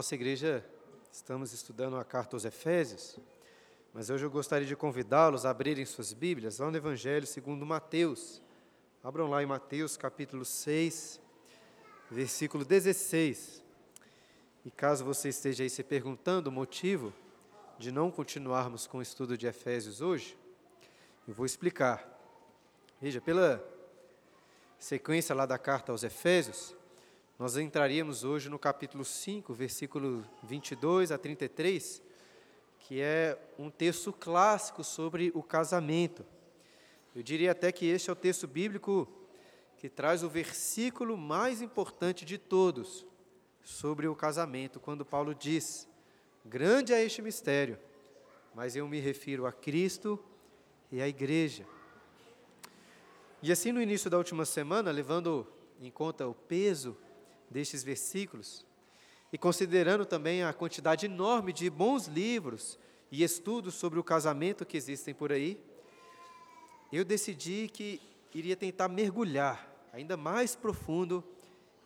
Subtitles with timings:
[0.00, 0.64] nossa igreja
[1.12, 3.18] estamos estudando a carta aos Efésios,
[3.92, 8.40] mas hoje eu gostaria de convidá-los a abrirem suas Bíblias lá no Evangelho segundo Mateus.
[9.04, 11.20] Abram lá em Mateus capítulo 6,
[12.10, 13.62] versículo 16.
[14.64, 17.12] E caso você esteja aí se perguntando o motivo
[17.78, 20.34] de não continuarmos com o estudo de Efésios hoje,
[21.28, 22.08] eu vou explicar.
[23.02, 23.62] Veja, pela
[24.78, 26.74] sequência lá da carta aos Efésios,
[27.40, 32.02] nós entraríamos hoje no capítulo 5, versículo 22 a 33,
[32.80, 36.22] que é um texto clássico sobre o casamento.
[37.16, 39.08] Eu diria até que este é o texto bíblico
[39.78, 43.06] que traz o versículo mais importante de todos
[43.64, 45.88] sobre o casamento, quando Paulo diz:
[46.44, 47.78] Grande é este mistério,
[48.54, 50.22] mas eu me refiro a Cristo
[50.92, 51.64] e à igreja.
[53.42, 55.46] E assim, no início da última semana, levando
[55.80, 56.94] em conta o peso
[57.50, 58.64] destes versículos,
[59.32, 62.78] e considerando também a quantidade enorme de bons livros
[63.10, 65.60] e estudos sobre o casamento que existem por aí,
[66.92, 68.00] eu decidi que
[68.34, 71.22] iria tentar mergulhar ainda mais profundo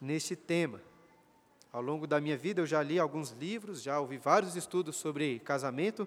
[0.01, 0.81] neste tema.
[1.73, 5.39] Ao longo da minha vida eu já li alguns livros, já ouvi vários estudos sobre
[5.41, 6.07] casamento,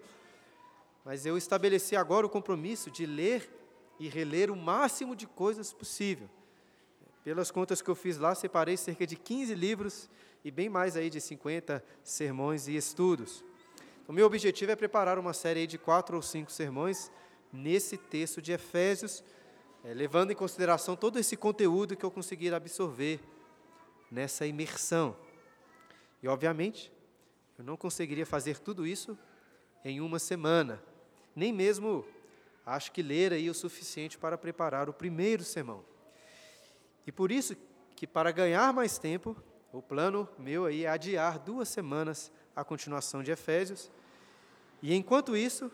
[1.04, 3.50] mas eu estabeleci agora o compromisso de ler
[4.00, 6.30] e reler o máximo de coisas possível
[7.28, 10.10] pelas contas que eu fiz lá, separei cerca de 15 livros
[10.46, 13.44] e bem mais aí de 50 sermões e estudos.
[14.08, 17.12] O meu objetivo é preparar uma série de quatro ou cinco sermões
[17.52, 19.26] nesse texto de Efésios,
[19.84, 23.20] é, levando em consideração todo esse conteúdo que eu conseguir absorver
[24.10, 25.14] nessa imersão.
[26.24, 26.90] E, obviamente,
[27.60, 29.20] eu não conseguiria fazer tudo isso
[29.84, 30.82] em uma semana,
[31.36, 32.06] nem mesmo
[32.66, 35.84] acho que ler aí o suficiente para preparar o primeiro sermão.
[37.08, 37.56] E por isso
[37.96, 39.36] que para ganhar mais tempo,
[39.72, 43.90] o plano meu aí é adiar duas semanas a continuação de Efésios.
[44.82, 45.72] E enquanto isso,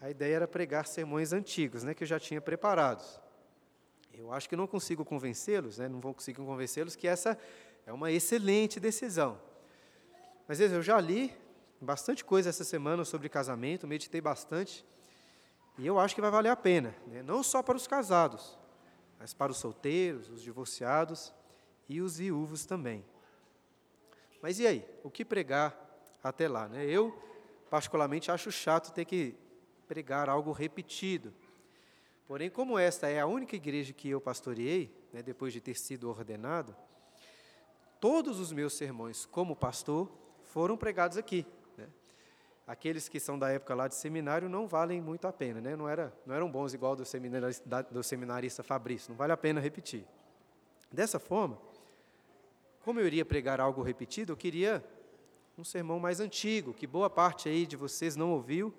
[0.00, 3.20] a ideia era pregar sermões antigos, né, que eu já tinha preparados.
[4.14, 7.36] Eu acho que não consigo convencê-los, né, não vou conseguir convencê-los que essa
[7.84, 9.40] é uma excelente decisão.
[10.46, 11.36] Mas eu já li
[11.80, 14.84] bastante coisa essa semana sobre casamento, meditei bastante,
[15.78, 18.59] e eu acho que vai valer a pena, né, não só para os casados,
[19.20, 21.30] mas para os solteiros, os divorciados
[21.86, 23.04] e os viúvos também.
[24.40, 24.88] Mas e aí?
[25.04, 25.78] O que pregar
[26.24, 26.66] até lá?
[26.66, 26.86] Né?
[26.86, 27.14] Eu,
[27.68, 29.36] particularmente, acho chato ter que
[29.86, 31.34] pregar algo repetido.
[32.26, 36.08] Porém, como esta é a única igreja que eu pastoreei, né, depois de ter sido
[36.08, 36.74] ordenado,
[38.00, 40.10] todos os meus sermões como pastor
[40.44, 41.44] foram pregados aqui
[42.70, 45.74] aqueles que são da época lá de seminário não valem muito a pena, né?
[45.74, 49.60] não, era, não eram bons igual do seminarista, do seminarista Fabrício, não vale a pena
[49.60, 50.06] repetir.
[50.88, 51.58] Dessa forma,
[52.84, 54.84] como eu iria pregar algo repetido, eu queria
[55.58, 58.72] um sermão mais antigo, que boa parte aí de vocês não ouviu,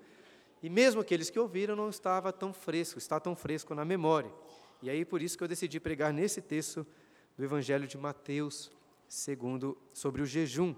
[0.62, 4.32] e mesmo aqueles que ouviram não estava tão fresco, está tão fresco na memória.
[4.80, 6.86] E aí por isso que eu decidi pregar nesse texto
[7.36, 8.72] do Evangelho de Mateus,
[9.06, 10.74] segundo sobre o jejum.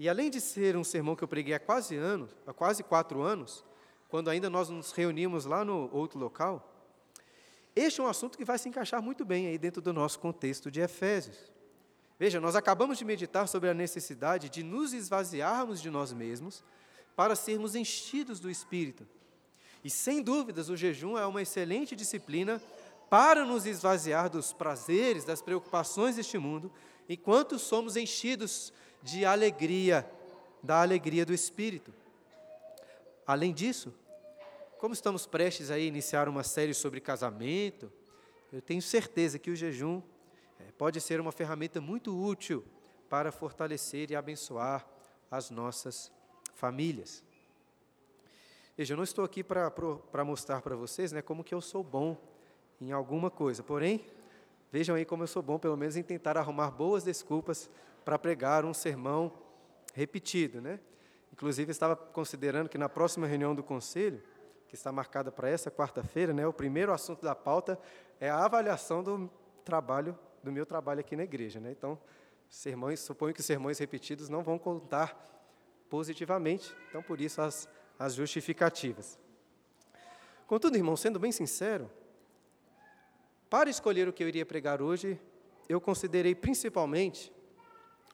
[0.00, 3.20] E além de ser um sermão que eu preguei há quase anos, há quase quatro
[3.20, 3.62] anos,
[4.08, 6.74] quando ainda nós nos reunimos lá no outro local,
[7.76, 10.70] este é um assunto que vai se encaixar muito bem aí dentro do nosso contexto
[10.70, 11.52] de Efésios.
[12.18, 16.64] Veja, nós acabamos de meditar sobre a necessidade de nos esvaziarmos de nós mesmos
[17.14, 19.06] para sermos enchidos do Espírito.
[19.84, 22.58] E sem dúvidas, o jejum é uma excelente disciplina
[23.10, 26.72] para nos esvaziar dos prazeres, das preocupações deste mundo,
[27.06, 28.72] enquanto somos enchidos
[29.02, 30.08] de alegria,
[30.62, 31.92] da alegria do Espírito.
[33.26, 33.94] Além disso,
[34.78, 37.92] como estamos prestes a iniciar uma série sobre casamento,
[38.52, 40.02] eu tenho certeza que o jejum
[40.58, 42.64] é, pode ser uma ferramenta muito útil
[43.08, 44.86] para fortalecer e abençoar
[45.30, 46.10] as nossas
[46.54, 47.22] famílias.
[48.76, 52.16] Veja, eu não estou aqui para mostrar para vocês né, como que eu sou bom
[52.80, 54.04] em alguma coisa, porém,
[54.72, 57.68] vejam aí como eu sou bom, pelo menos em tentar arrumar boas desculpas
[58.04, 59.32] para pregar um sermão
[59.94, 60.80] repetido, né?
[61.32, 64.22] Inclusive, estava considerando que na próxima reunião do conselho,
[64.68, 67.78] que está marcada para essa quarta-feira, né, o primeiro assunto da pauta
[68.20, 69.30] é a avaliação do
[69.64, 71.58] trabalho, do meu trabalho aqui na igreja.
[71.58, 71.72] Né?
[71.72, 71.98] Então,
[72.48, 75.18] sermões, suponho que sermões repetidos não vão contar
[75.88, 77.68] positivamente, então, por isso, as,
[77.98, 79.18] as justificativas.
[80.46, 81.90] Contudo, irmão, sendo bem sincero,
[83.48, 85.18] para escolher o que eu iria pregar hoje,
[85.68, 87.32] eu considerei principalmente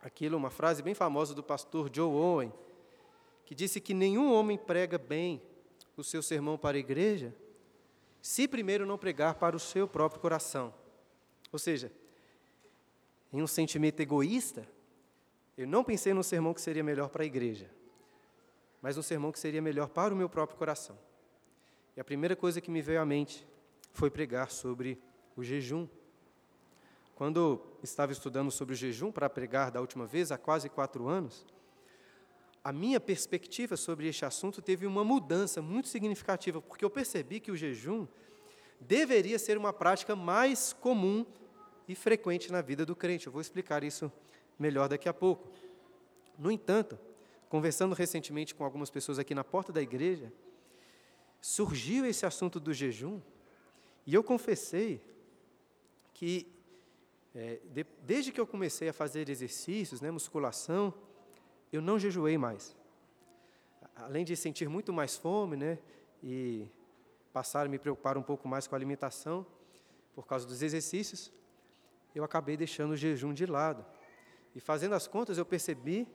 [0.07, 2.53] aquilo, uma frase bem famosa do pastor Joe Owen,
[3.45, 5.43] que disse que nenhum homem prega bem
[5.97, 7.35] o seu sermão para a igreja
[8.23, 10.73] se primeiro não pregar para o seu próprio coração.
[11.53, 11.91] Ou seja,
[13.33, 14.67] em um sentimento egoísta,
[15.59, 17.69] eu não pensei num sermão que seria melhor para a igreja,
[18.81, 20.97] mas um sermão que seria melhor para o meu próprio coração.
[21.97, 23.45] E a primeira coisa que me veio à mente
[23.93, 25.01] foi pregar sobre
[25.37, 25.89] o jejum.
[27.17, 31.47] Quando estava estudando sobre o jejum para pregar da última vez, há quase quatro anos,
[32.63, 37.51] a minha perspectiva sobre este assunto teve uma mudança muito significativa, porque eu percebi que
[37.51, 38.07] o jejum
[38.79, 41.25] deveria ser uma prática mais comum
[41.89, 43.29] e frequente na vida do crente.
[43.29, 44.13] Eu vou explicar isso
[44.59, 45.51] melhor daqui a pouco.
[46.39, 46.99] No entanto,
[47.49, 50.31] conversando recentemente com algumas pessoas aqui na porta da igreja,
[51.41, 53.23] surgiu esse assunto do jejum,
[54.05, 55.01] e eu confessei
[56.13, 56.47] que,
[57.37, 60.95] é, de, desde que eu comecei a fazer exercícios, né, musculação,
[61.71, 62.75] eu não jejuei mais.
[63.95, 65.79] Além de sentir muito mais fome, né,
[66.23, 66.67] e
[67.35, 69.47] passar a me preocupar um pouco mais com a alimentação,
[70.15, 71.31] por causa dos exercícios,
[72.15, 73.85] eu acabei deixando o jejum de lado.
[74.55, 76.09] E fazendo as contas, eu percebi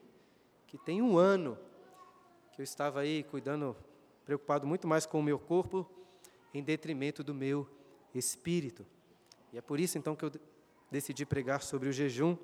[0.66, 1.56] que tem um ano
[2.52, 3.78] que eu estava aí cuidando,
[4.26, 5.88] preocupado muito mais com o meu corpo,
[6.52, 7.70] em detrimento do meu
[8.16, 8.84] espírito.
[9.54, 10.32] E é por isso então que eu
[10.92, 12.38] decidi pregar sobre o jejum,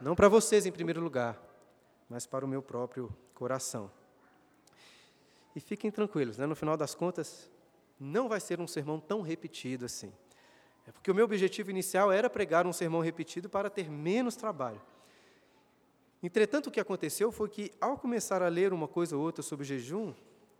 [0.00, 1.40] não para vocês em primeiro lugar,
[2.08, 3.90] mas para o meu próprio coração.
[5.56, 6.46] E fiquem tranquilos, né?
[6.46, 7.50] no final das contas,
[7.98, 10.12] não vai ser um sermão tão repetido assim.
[10.86, 14.82] É porque o meu objetivo inicial era pregar um sermão repetido para ter menos trabalho.
[16.22, 19.64] Entretanto, o que aconteceu foi que, ao começar a ler uma coisa ou outra sobre
[19.64, 20.12] jejum,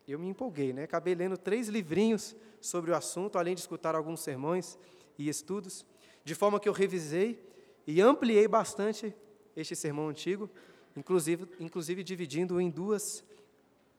[0.06, 0.84] eu me empolguei, né?
[0.84, 4.78] Acabei lendo três livrinhos sobre o assunto, além de escutar alguns sermões
[5.18, 5.84] e estudos,
[6.24, 7.38] de forma que eu revisei
[7.86, 9.14] e ampliei bastante
[9.54, 10.50] este sermão antigo,
[10.96, 13.22] inclusive, inclusive dividindo em duas,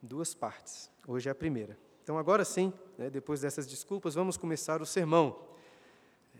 [0.01, 0.91] duas partes.
[1.07, 1.77] Hoje é a primeira.
[2.03, 5.39] Então, agora sim, né, depois dessas desculpas, vamos começar o sermão.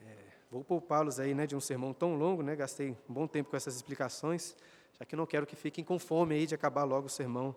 [0.06, 0.16] É,
[0.52, 3.58] vou poupá-los aí né, de um sermão tão longo, né, gastei um bom tempo com
[3.58, 4.56] essas explicações,
[5.00, 7.56] já que não quero que fiquem com fome aí de acabar logo o sermão.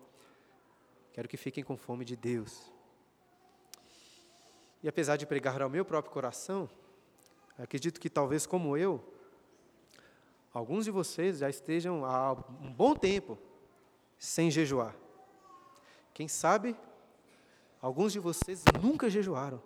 [1.13, 2.71] Quero que fiquem com fome de Deus.
[4.83, 6.69] E apesar de pregar ao meu próprio coração,
[7.59, 9.03] acredito que talvez como eu,
[10.53, 13.39] alguns de vocês já estejam há um bom tempo
[14.19, 14.97] sem jejuar.
[16.15, 16.77] Quem sabe
[17.81, 19.63] Alguns de vocês nunca jejuaram.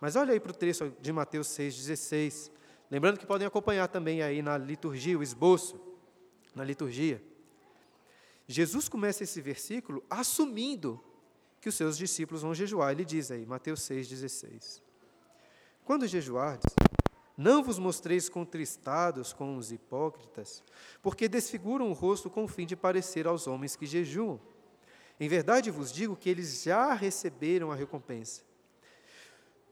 [0.00, 2.50] Mas olha aí para o trecho de Mateus 6,16.
[2.90, 5.80] Lembrando que podem acompanhar também aí na liturgia, o esboço,
[6.54, 7.22] na liturgia.
[8.46, 11.02] Jesus começa esse versículo assumindo
[11.62, 12.92] que os seus discípulos vão jejuar.
[12.92, 14.82] Ele diz aí, Mateus 6,16.
[15.84, 16.74] Quando jejuardes,
[17.36, 20.62] não vos mostreis contristados com os hipócritas,
[21.02, 24.40] porque desfiguram o rosto com o fim de parecer aos homens que jejuam.
[25.18, 28.42] Em verdade vos digo que eles já receberam a recompensa.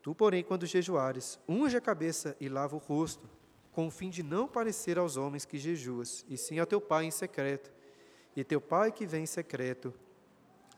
[0.02, 3.30] Tu, porém, quando jejuares, unge a cabeça e lava o rosto,
[3.70, 7.04] com o fim de não parecer aos homens que jejuas, e sim ao teu Pai
[7.04, 7.72] em secreto.
[8.36, 9.94] E teu Pai que vem em secreto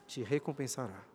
[0.07, 1.14] te recompensará.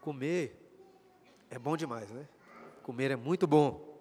[0.00, 0.56] Comer
[1.50, 2.26] é bom demais, né?
[2.82, 4.00] Comer é muito bom.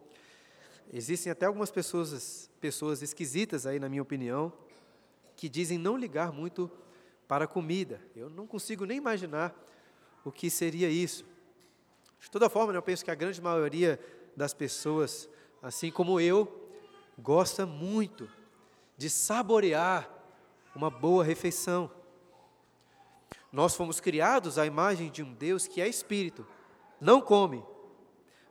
[0.92, 4.52] Existem até algumas pessoas, pessoas esquisitas aí, na minha opinião,
[5.36, 6.72] que dizem não ligar muito
[7.28, 8.02] para a comida.
[8.16, 9.56] Eu não consigo nem imaginar
[10.24, 11.26] o que seria isso.
[12.20, 14.00] De toda forma, eu penso que a grande maioria
[14.36, 15.30] das pessoas,
[15.62, 16.72] assim como eu,
[17.18, 18.30] gosta muito
[18.98, 20.10] de saborear
[20.76, 21.92] uma boa refeição.
[23.52, 26.46] Nós fomos criados à imagem de um Deus que é espírito,
[27.02, 27.64] não come.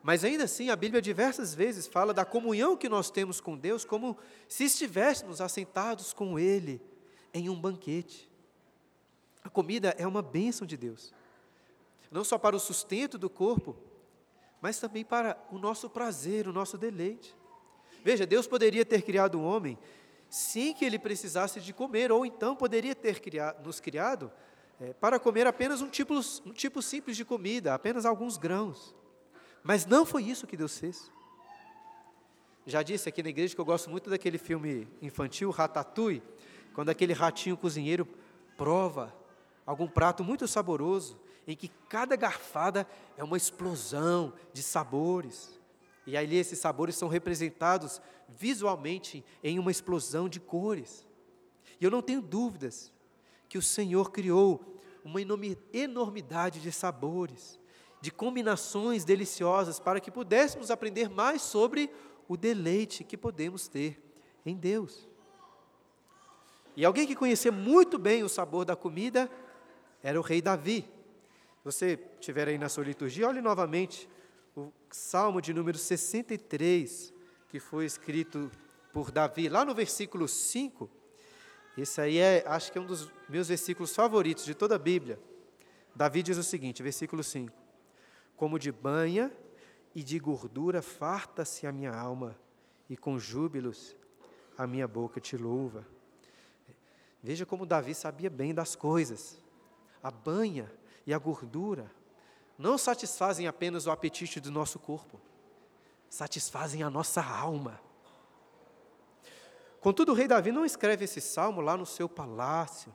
[0.03, 3.85] Mas ainda assim, a Bíblia diversas vezes fala da comunhão que nós temos com Deus,
[3.85, 4.17] como
[4.49, 6.81] se estivéssemos assentados com Ele
[7.33, 8.31] em um banquete.
[9.45, 11.13] A comida é uma bênção de Deus,
[12.11, 13.77] não só para o sustento do corpo,
[14.61, 17.37] mas também para o nosso prazer, o nosso deleite.
[18.03, 19.79] Veja, Deus poderia ter criado o um homem
[20.29, 24.31] sem que ele precisasse de comer, ou então poderia ter criado, nos criado
[24.81, 26.15] é, para comer apenas um tipo,
[26.47, 28.95] um tipo simples de comida, apenas alguns grãos.
[29.63, 31.11] Mas não foi isso que Deus fez.
[32.67, 36.23] Já disse aqui na igreja que eu gosto muito daquele filme infantil, Ratatouille,
[36.75, 38.07] quando aquele ratinho cozinheiro
[38.57, 39.15] prova
[39.67, 45.59] algum prato muito saboroso, em que cada garfada é uma explosão de sabores.
[46.07, 51.07] E ali esses sabores são representados visualmente em uma explosão de cores.
[51.81, 52.93] E eu não tenho dúvidas
[53.49, 55.21] que o Senhor criou uma
[55.73, 57.59] enormidade de sabores,
[58.01, 61.91] de combinações deliciosas, para que pudéssemos aprender mais sobre
[62.29, 64.01] o deleite que podemos ter
[64.45, 65.09] em Deus.
[66.77, 69.31] E alguém que conhecia muito bem o sabor da comida
[70.03, 70.83] era o rei Davi.
[70.83, 74.09] Se você estiver aí na sua liturgia, olhe novamente
[74.55, 77.13] o Salmo de número 63,
[77.49, 78.51] que foi escrito
[78.93, 80.89] por Davi, lá no versículo 5.
[81.81, 85.17] Esse aí é, acho que é um dos meus versículos favoritos de toda a Bíblia.
[85.95, 87.57] Davi diz o seguinte, versículo 5:
[88.37, 89.33] Como de banha
[89.95, 92.37] e de gordura farta-se a minha alma,
[92.91, 93.95] e com júbilos
[94.57, 95.87] a minha boca te louva.
[97.23, 99.39] Veja como Davi sabia bem das coisas.
[100.03, 100.69] A banha
[101.07, 101.89] e a gordura
[102.59, 105.21] não satisfazem apenas o apetite do nosso corpo,
[106.11, 107.81] satisfazem a nossa alma.
[109.81, 112.95] Contudo, o rei Davi não escreve esse salmo lá no seu palácio,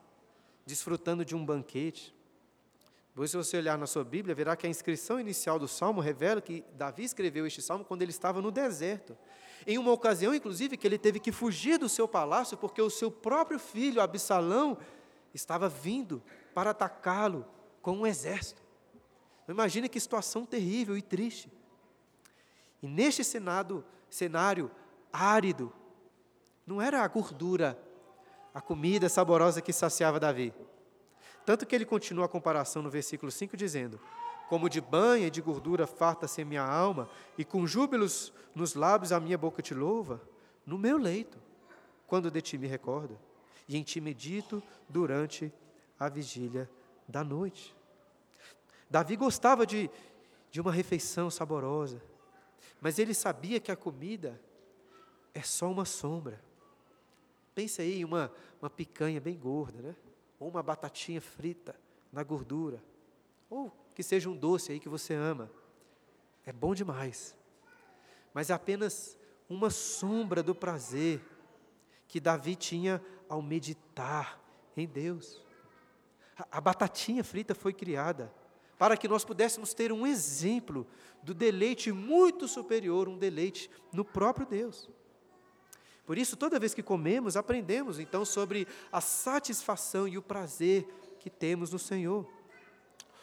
[0.66, 2.14] desfrutando de um banquete.
[3.16, 6.42] Pois, se você olhar na sua Bíblia, verá que a inscrição inicial do salmo revela
[6.42, 9.16] que Davi escreveu este salmo quando ele estava no deserto.
[9.68, 13.12] Em uma ocasião, inclusive, que ele teve que fugir do seu palácio porque o seu
[13.12, 14.78] próprio filho, Absalão,
[15.34, 16.22] estava vindo
[16.54, 17.46] para atacá-lo
[17.82, 18.62] com um exército.
[19.48, 21.52] Imagine que situação terrível e triste.
[22.82, 24.72] E neste cenário
[25.12, 25.72] árido,
[26.66, 27.78] não era a gordura,
[28.54, 30.54] a comida saborosa que saciava Davi.
[31.46, 34.00] Tanto que ele continua a comparação no versículo 5 dizendo:
[34.48, 39.12] Como de banha e de gordura farta-se a minha alma, e com júbilos nos lábios
[39.12, 40.22] a minha boca te louva,
[40.66, 41.38] no meu leito,
[42.08, 43.20] quando de ti me recordo,
[43.68, 45.52] e em ti medito durante
[46.00, 46.70] a vigília
[47.08, 47.76] da noite.
[48.90, 49.90] Davi gostava de,
[50.52, 52.02] de uma refeição saborosa,
[52.80, 54.40] mas ele sabia que a comida
[55.34, 56.40] é só uma sombra.
[57.54, 58.32] Pense aí em uma,
[58.62, 59.96] uma picanha bem gorda, né?
[60.40, 61.76] ou uma batatinha frita
[62.12, 62.84] na gordura,
[63.50, 65.50] ou que seja um doce aí que você ama.
[66.46, 67.36] É bom demais,
[68.34, 69.18] mas é apenas
[69.48, 71.22] uma sombra do prazer
[72.08, 74.40] que Davi tinha ao meditar
[74.76, 75.42] em Deus.
[76.38, 78.34] A, a batatinha frita foi criada
[78.78, 80.86] para que nós pudéssemos ter um exemplo
[81.22, 84.90] do deleite muito superior, um deleite no próprio Deus.
[86.06, 90.86] Por isso, toda vez que comemos, aprendemos então sobre a satisfação e o prazer
[91.20, 92.28] que temos no Senhor.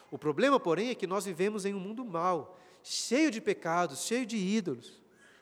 [0.09, 4.25] O problema, porém, é que nós vivemos em um mundo mau, cheio de pecados, cheio
[4.25, 4.99] de ídolos.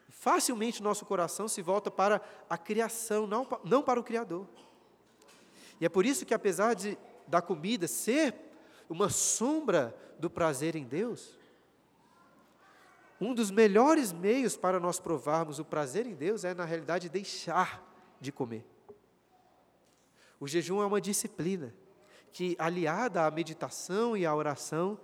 [0.10, 4.46] Facilmente nosso coração se volta para a criação, não, não para o Criador.
[5.80, 8.36] E é por isso que, apesar de, da comida ser
[8.90, 11.39] uma sombra do prazer em Deus,
[13.20, 17.86] um dos melhores meios para nós provarmos o prazer em Deus é, na realidade, deixar
[18.20, 18.66] de comer.
[20.40, 21.74] O jejum é uma disciplina
[22.32, 25.00] que, aliada à meditação e à oração,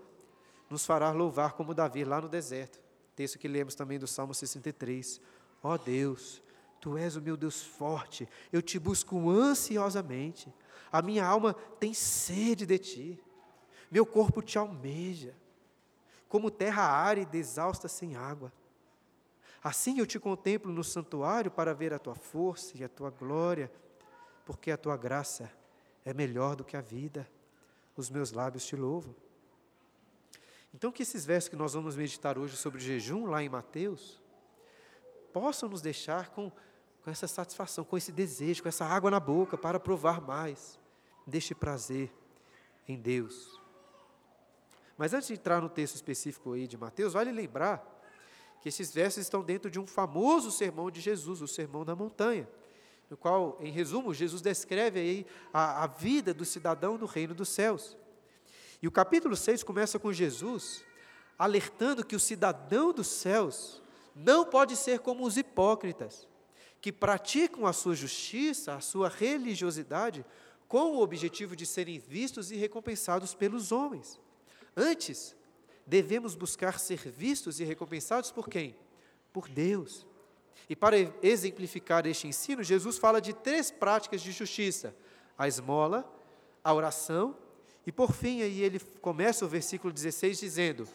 [0.69, 2.79] nos fará louvar como Davi lá no deserto.
[3.15, 5.19] Texto que lemos também do Salmo 63.
[5.61, 6.41] Ó oh Deus,
[6.85, 10.53] Tu és o meu Deus forte, eu te busco ansiosamente,
[10.91, 13.23] a minha alma tem sede de Ti.
[13.89, 15.33] Meu corpo te almeja,
[16.27, 18.51] como terra árida, exausta sem água.
[19.63, 23.71] Assim eu te contemplo no santuário para ver a tua força e a tua glória,
[24.45, 25.51] porque a tua graça
[26.03, 27.27] é melhor do que a vida.
[27.97, 29.15] Os meus lábios te louvam.
[30.73, 34.21] Então, que esses versos que nós vamos meditar hoje sobre jejum, lá em Mateus,
[35.31, 36.51] possam nos deixar com,
[37.01, 40.77] com essa satisfação, com esse desejo, com essa água na boca para provar mais
[41.25, 42.13] deste prazer
[42.87, 43.64] em Deus.
[44.97, 47.95] Mas antes de entrar no texto específico aí de Mateus, vale lembrar
[48.61, 52.49] que esses versos estão dentro de um famoso sermão de Jesus, o Sermão da Montanha,
[53.09, 57.49] no qual, em resumo, Jesus descreve aí a, a vida do cidadão do reino dos
[57.49, 57.95] céus.
[58.81, 60.83] E o capítulo 6 começa com Jesus
[61.37, 63.81] alertando que o cidadão dos céus
[64.15, 66.27] não pode ser como os hipócritas,
[66.79, 70.25] que praticam a sua justiça, a sua religiosidade,
[70.67, 74.19] com o objetivo de serem vistos e recompensados pelos homens.
[74.75, 75.35] Antes,
[75.85, 78.75] devemos buscar ser vistos e recompensados por quem?
[79.31, 80.05] Por Deus.
[80.69, 84.95] E para exemplificar este ensino, Jesus fala de três práticas de justiça:
[85.37, 86.11] a esmola,
[86.63, 87.37] a oração
[87.85, 90.87] e, por fim, aí ele começa o versículo 16 dizendo: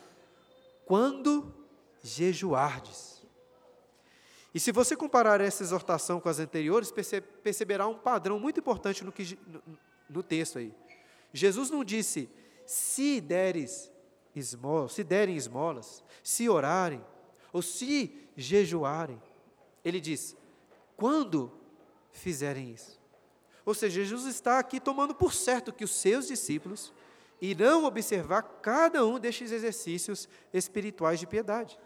[0.85, 1.55] Quando
[2.03, 3.21] jejuardes.
[4.53, 6.93] E se você comparar essa exortação com as anteriores,
[7.43, 9.63] perceberá um padrão muito importante no, que, no,
[10.09, 10.75] no texto aí.
[11.33, 12.29] Jesus não disse,
[12.71, 13.91] se deres
[14.33, 17.05] esmolas, se derem esmolas, se orarem,
[17.53, 19.21] ou se jejuarem.
[19.85, 20.37] Ele diz:
[20.97, 21.51] quando
[22.13, 23.01] fizerem isso.
[23.67, 26.93] Ou seja, Jesus está aqui tomando por certo que os seus discípulos
[27.41, 31.77] irão observar cada um destes exercícios espirituais de piedade.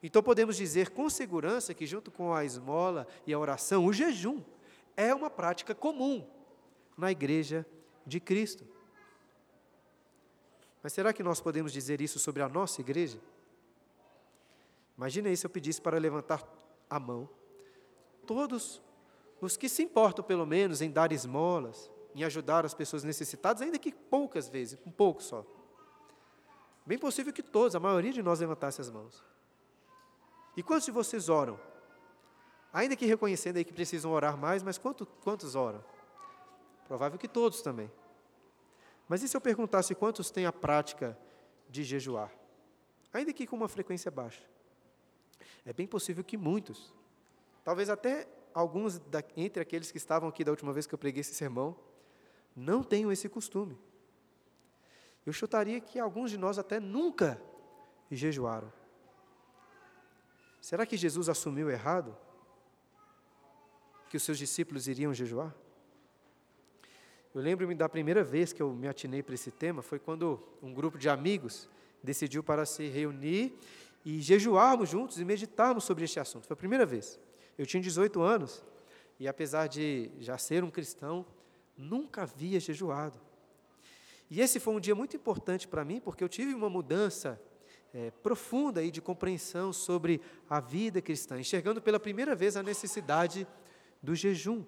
[0.00, 4.40] Então podemos dizer com segurança que, junto com a esmola e a oração, o jejum
[4.96, 6.24] é uma prática comum
[6.96, 7.66] na igreja
[8.06, 8.77] de Cristo.
[10.82, 13.18] Mas será que nós podemos dizer isso sobre a nossa igreja?
[14.96, 16.42] Imagina aí se eu pedisse para levantar
[16.88, 17.28] a mão
[18.26, 18.82] todos
[19.40, 23.78] os que se importam, pelo menos, em dar esmolas, em ajudar as pessoas necessitadas, ainda
[23.78, 25.46] que poucas vezes, um pouco só.
[26.84, 29.22] Bem possível que todos, a maioria de nós levantasse as mãos.
[30.56, 31.60] E quantos de vocês oram?
[32.72, 35.84] Ainda que reconhecendo aí que precisam orar mais, mas quanto, quantos oram?
[36.86, 37.90] Provável que todos também.
[39.08, 41.18] Mas e se eu perguntasse quantos têm a prática
[41.68, 42.30] de jejuar?
[43.12, 44.42] Ainda que com uma frequência baixa.
[45.64, 46.94] É bem possível que muitos,
[47.64, 51.20] talvez até alguns da, entre aqueles que estavam aqui da última vez que eu preguei
[51.20, 51.76] esse sermão,
[52.54, 53.78] não tenham esse costume.
[55.24, 57.40] Eu chutaria que alguns de nós até nunca
[58.10, 58.72] jejuaram.
[60.60, 62.16] Será que Jesus assumiu errado?
[64.08, 65.54] Que os seus discípulos iriam jejuar?
[67.38, 70.74] Eu lembro-me da primeira vez que eu me atinei para esse tema, foi quando um
[70.74, 71.68] grupo de amigos
[72.02, 73.56] decidiu para se reunir
[74.04, 76.48] e jejuarmos juntos e meditarmos sobre este assunto.
[76.48, 77.16] Foi a primeira vez.
[77.56, 78.64] Eu tinha 18 anos
[79.20, 81.24] e, apesar de já ser um cristão,
[81.76, 83.20] nunca havia jejuado.
[84.28, 87.40] E esse foi um dia muito importante para mim, porque eu tive uma mudança
[87.94, 93.46] é, profunda aí de compreensão sobre a vida cristã, enxergando pela primeira vez a necessidade
[94.02, 94.64] do jejum.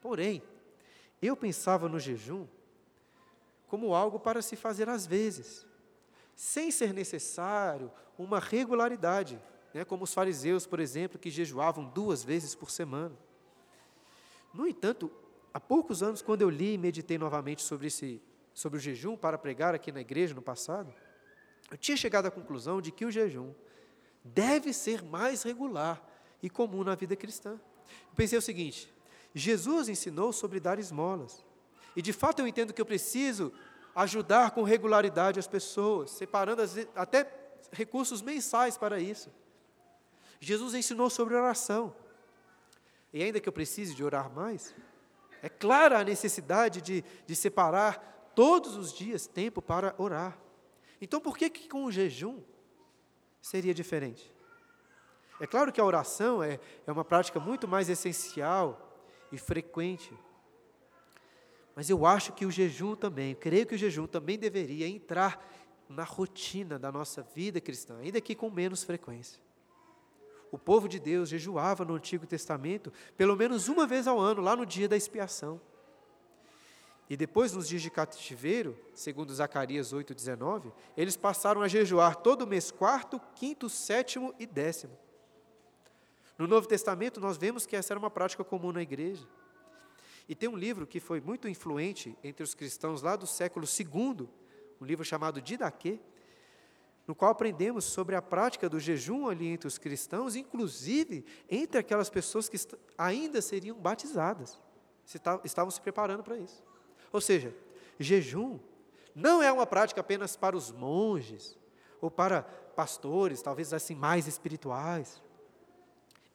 [0.00, 0.42] Porém,
[1.20, 2.46] eu pensava no jejum
[3.66, 5.66] como algo para se fazer às vezes,
[6.34, 9.40] sem ser necessário uma regularidade,
[9.74, 13.14] né, como os fariseus, por exemplo, que jejuavam duas vezes por semana.
[14.52, 15.10] No entanto,
[15.52, 18.22] há poucos anos, quando eu li e meditei novamente sobre, esse,
[18.54, 20.92] sobre o jejum para pregar aqui na igreja no passado,
[21.70, 23.52] eu tinha chegado à conclusão de que o jejum
[24.24, 26.02] deve ser mais regular
[26.42, 27.52] e comum na vida cristã.
[27.52, 28.92] Eu pensei o seguinte:
[29.38, 31.44] Jesus ensinou sobre dar esmolas.
[31.94, 33.52] E de fato eu entendo que eu preciso
[33.94, 36.62] ajudar com regularidade as pessoas, separando
[36.94, 37.30] até
[37.72, 39.30] recursos mensais para isso.
[40.40, 41.94] Jesus ensinou sobre oração.
[43.12, 44.74] E ainda que eu precise de orar mais,
[45.42, 50.38] é clara a necessidade de, de separar todos os dias tempo para orar.
[51.00, 52.40] Então, por que, que com o jejum
[53.40, 54.32] seria diferente?
[55.40, 58.87] É claro que a oração é, é uma prática muito mais essencial
[59.30, 60.12] e frequente.
[61.74, 65.46] Mas eu acho que o jejum também, creio que o jejum também deveria entrar
[65.88, 69.40] na rotina da nossa vida cristã, ainda que com menos frequência.
[70.50, 74.56] O povo de Deus jejuava no Antigo Testamento pelo menos uma vez ao ano, lá
[74.56, 75.60] no dia da expiação.
[77.10, 82.70] E depois, nos dias de cativeiro, segundo Zacarias 8,19, eles passaram a jejuar todo mês
[82.70, 84.96] quarto, quinto, sétimo e décimo.
[86.38, 89.26] No Novo Testamento, nós vemos que essa era uma prática comum na igreja.
[90.28, 94.28] E tem um livro que foi muito influente entre os cristãos lá do século II,
[94.80, 95.98] um livro chamado Didaquê,
[97.08, 102.08] no qual aprendemos sobre a prática do jejum ali entre os cristãos, inclusive entre aquelas
[102.08, 102.58] pessoas que
[102.96, 104.60] ainda seriam batizadas,
[105.42, 106.62] estavam se preparando para isso.
[107.10, 107.52] Ou seja,
[107.98, 108.60] jejum
[109.12, 111.58] não é uma prática apenas para os monges
[112.00, 115.20] ou para pastores, talvez assim mais espirituais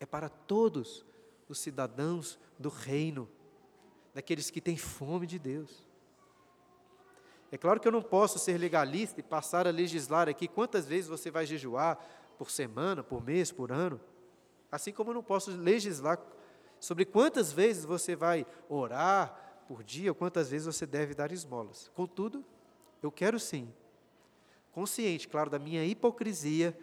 [0.04, 1.06] é para todos
[1.48, 3.30] os cidadãos do reino,
[4.14, 5.88] daqueles que têm fome de Deus.
[7.52, 11.08] É claro que eu não posso ser legalista e passar a legislar aqui quantas vezes
[11.08, 11.98] você vai jejuar
[12.38, 14.00] por semana, por mês, por ano.
[14.72, 16.20] Assim como eu não posso legislar
[16.80, 21.90] sobre quantas vezes você vai orar por dia, quantas vezes você deve dar esmolas.
[21.96, 22.44] Contudo,
[23.02, 23.74] eu quero sim,
[24.72, 26.78] consciente, claro, da minha hipocrisia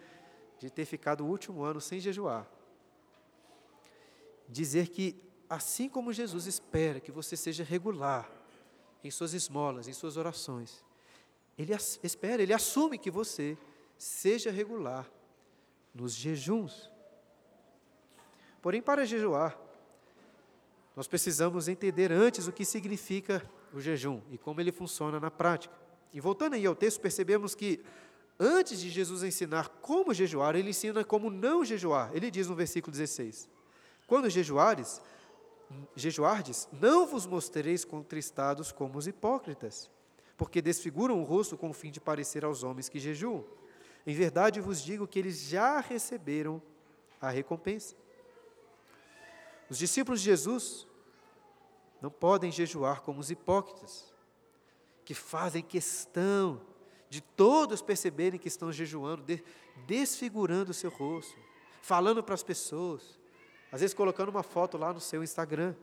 [0.57, 2.47] de ter ficado o último ano sem jejuar,
[4.51, 5.15] dizer que,
[5.49, 8.29] assim como Jesus espera que você seja regular
[9.03, 10.83] em suas esmolas, em suas orações,
[11.57, 13.57] Ele espera, Ele assume que você
[13.97, 15.09] seja regular
[15.93, 16.89] nos jejuns.
[18.61, 19.59] Porém, para jejuar,
[20.95, 23.41] nós precisamos entender antes o que significa
[23.73, 25.73] o jejum e como ele funciona na prática.
[26.13, 27.83] E voltando aí ao texto, percebemos que
[28.39, 32.11] antes de Jesus ensinar como jejuar, ele ensina como não jejuar.
[32.13, 33.49] Ele diz no versículo 16:
[34.11, 35.01] quando jejuares,
[35.95, 39.89] jejuardes, não vos mostreis contristados como os hipócritas,
[40.35, 43.45] porque desfiguram o rosto com o fim de parecer aos homens que jejuam.
[44.05, 46.61] Em verdade vos digo que eles já receberam
[47.21, 47.95] a recompensa.
[49.69, 50.85] Os discípulos de Jesus
[52.01, 54.13] não podem jejuar como os hipócritas,
[55.05, 56.59] que fazem questão
[57.09, 59.23] de todos perceberem que estão jejuando,
[59.87, 61.39] desfigurando o seu rosto,
[61.81, 63.20] falando para as pessoas,
[63.71, 65.73] às vezes colocando uma foto lá no seu Instagram.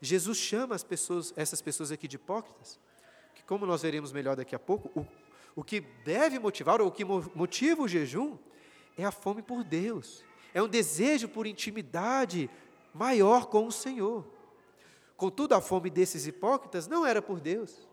[0.00, 2.78] Jesus chama as pessoas, essas pessoas aqui de hipócritas,
[3.34, 5.06] que como nós veremos melhor daqui a pouco, o,
[5.54, 8.38] o que deve motivar, ou o que motiva o jejum,
[8.96, 12.48] é a fome por Deus, é um desejo por intimidade
[12.94, 14.24] maior com o Senhor.
[15.16, 17.88] Contudo, a fome desses hipócritas não era por Deus.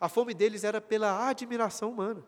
[0.00, 2.24] A fome deles era pela admiração humana.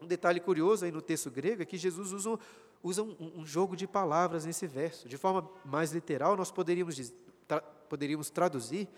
[0.00, 2.38] Um detalhe curioso aí no texto grego é que Jesus usa,
[2.86, 5.08] usa um, um, jogo de palavras nesse verso.
[5.08, 7.12] De forma mais literal, nós poderíamos,
[7.46, 8.88] tra, poderíamos traduzir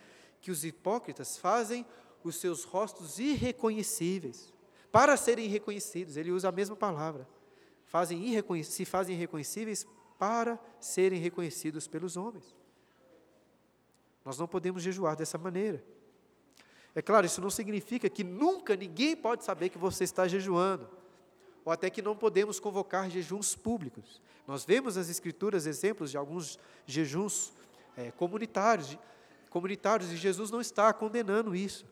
[0.43, 1.87] que os hipócritas fazem
[2.23, 4.53] os seus rostos irreconhecíveis.
[4.93, 7.27] Para serem reconhecidos, ele usa a mesma palavra.
[7.87, 8.23] Fazem
[8.63, 9.87] se fazem irreconhecíveis
[10.19, 12.55] para serem reconhecidos pelos homens.
[14.23, 15.83] Nós não podemos jejuar dessa maneira.
[16.95, 20.91] É claro, isso não significa que nunca ninguém pode saber que você está jejuando,
[21.69, 24.23] ou até que não podemos convocar jejuns públicos.
[24.47, 27.53] Nós vemos nas Escrituras exemplos de alguns jejuns
[27.95, 28.97] é, comunitários,
[29.51, 31.85] comunitários, e Jesus não está condenando isso.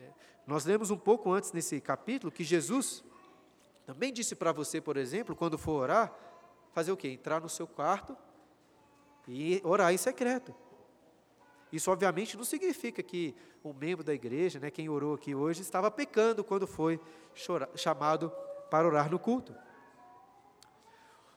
[0.00, 0.08] É,
[0.44, 3.04] nós lemos um pouco antes nesse capítulo que Jesus
[3.86, 6.12] também disse para você, por exemplo, quando for orar,
[6.72, 7.10] fazer o quê?
[7.10, 8.16] Entrar no seu quarto
[9.28, 10.52] e orar em secreto.
[11.72, 13.32] Isso, obviamente, não significa que
[13.64, 16.98] um membro da igreja, né, quem orou aqui hoje, estava pecando quando foi
[17.76, 18.32] chamado
[18.70, 19.54] para orar no culto.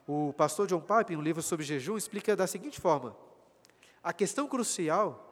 [0.06, 3.16] O pastor John Pipe, em um livro sobre jejum, explica da seguinte forma:
[4.02, 5.30] a questão crucial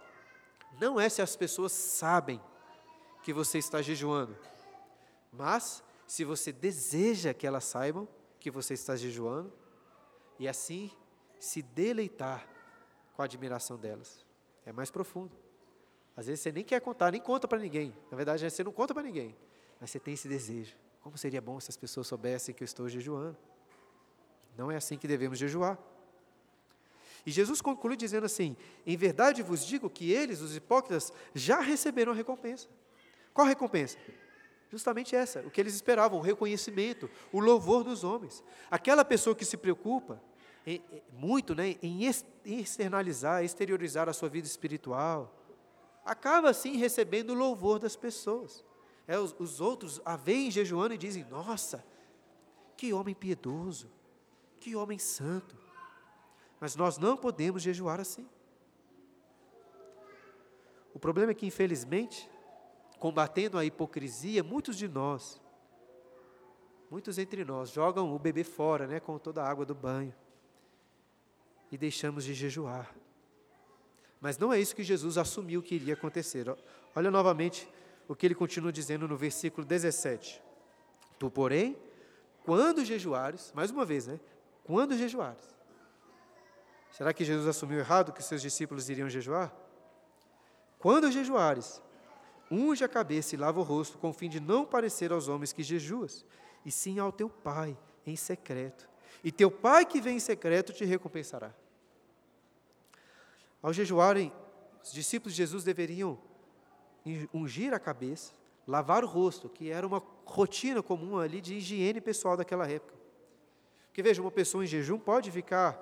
[0.80, 2.40] não é se as pessoas sabem
[3.22, 4.36] que você está jejuando,
[5.32, 8.08] mas se você deseja que elas saibam
[8.40, 9.52] que você está jejuando
[10.38, 10.90] e assim
[11.38, 12.46] se deleitar
[13.14, 14.24] com a admiração delas.
[14.64, 15.36] É mais profundo.
[16.16, 17.96] Às vezes você nem quer contar, nem conta para ninguém.
[18.10, 19.36] Na verdade, você não conta para ninguém.
[19.80, 20.76] Mas você tem esse desejo.
[21.02, 23.36] Como seria bom se as pessoas soubessem que eu estou jejuando?
[24.56, 25.78] Não é assim que devemos jejuar.
[27.26, 32.12] E Jesus conclui dizendo assim: Em verdade vos digo que eles, os hipócritas, já receberam
[32.12, 32.68] a recompensa.
[33.34, 33.98] Qual recompensa?
[34.70, 38.42] Justamente essa, o que eles esperavam, o reconhecimento, o louvor dos homens.
[38.70, 40.22] Aquela pessoa que se preocupa
[40.66, 42.04] em, muito né, em
[42.44, 45.36] externalizar, exteriorizar a sua vida espiritual,
[46.04, 48.64] acaba assim recebendo o louvor das pessoas.
[49.06, 51.84] É, os, os outros a veem jejuando e dizem: Nossa,
[52.76, 53.90] que homem piedoso,
[54.60, 55.56] que homem santo.
[56.60, 58.28] Mas nós não podemos jejuar assim.
[60.94, 62.30] O problema é que, infelizmente,
[62.98, 65.40] combatendo a hipocrisia, muitos de nós,
[66.90, 70.14] muitos entre nós, jogam o bebê fora, né, com toda a água do banho
[71.72, 72.94] e deixamos de jejuar.
[74.20, 76.46] Mas não é isso que Jesus assumiu que iria acontecer.
[76.94, 77.66] Olha novamente
[78.12, 80.42] o que ele continua dizendo no versículo 17.
[81.18, 81.78] Tu, porém,
[82.44, 84.20] quando jejuares, mais uma vez, né?
[84.64, 85.56] Quando jejuares.
[86.90, 89.50] Será que Jesus assumiu errado que seus discípulos iriam jejuar?
[90.78, 91.80] Quando jejuares,
[92.50, 95.50] unge a cabeça e lava o rosto, com o fim de não parecer aos homens
[95.50, 96.22] que jejuas,
[96.66, 98.90] e sim ao teu Pai em secreto.
[99.24, 101.54] E teu Pai que vem em secreto te recompensará.
[103.62, 104.30] Ao jejuarem,
[104.84, 106.20] os discípulos de Jesus deveriam
[107.32, 108.32] ungir a cabeça,
[108.66, 112.94] lavar o rosto, que era uma rotina comum ali de higiene pessoal daquela época.
[113.86, 115.78] Porque veja, uma pessoa em jejum pode ficar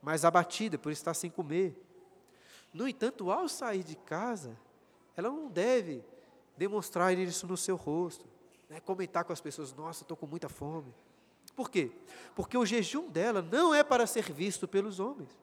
[0.00, 1.76] mais abatida por estar sem comer.
[2.72, 4.56] No entanto, ao sair de casa,
[5.16, 6.02] ela não deve
[6.56, 8.26] demonstrar isso no seu rosto,
[8.68, 8.80] né?
[8.80, 10.94] comentar com as pessoas: Nossa, estou com muita fome.
[11.54, 11.90] Por quê?
[12.34, 15.36] Porque o jejum dela não é para ser visto pelos homens.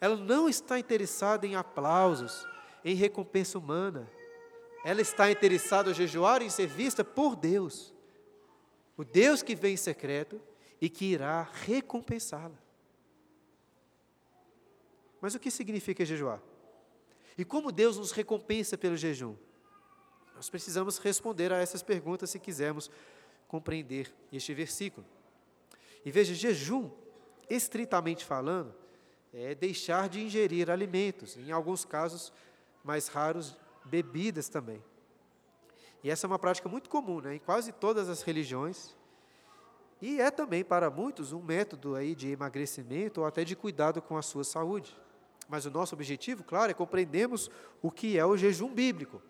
[0.00, 2.44] Ela não está interessada em aplausos,
[2.84, 4.08] em recompensa humana.
[4.84, 7.94] Ela está interessada a jejuar e ser vista por Deus.
[8.96, 10.40] O Deus que vem em secreto
[10.80, 12.58] e que irá recompensá-la.
[15.20, 16.42] Mas o que significa jejuar?
[17.38, 19.36] E como Deus nos recompensa pelo jejum?
[20.34, 22.90] Nós precisamos responder a essas perguntas se quisermos
[23.46, 25.06] compreender este versículo.
[26.04, 26.90] E veja, jejum,
[27.48, 28.74] estritamente falando,
[29.32, 32.32] é deixar de ingerir alimentos, em alguns casos
[32.82, 34.82] mais raros, bebidas também.
[36.02, 38.96] E essa é uma prática muito comum né, em quase todas as religiões.
[40.00, 44.16] E é também para muitos um método aí de emagrecimento ou até de cuidado com
[44.16, 44.96] a sua saúde.
[45.48, 49.22] Mas o nosso objetivo, claro, é compreendermos o que é o jejum bíblico.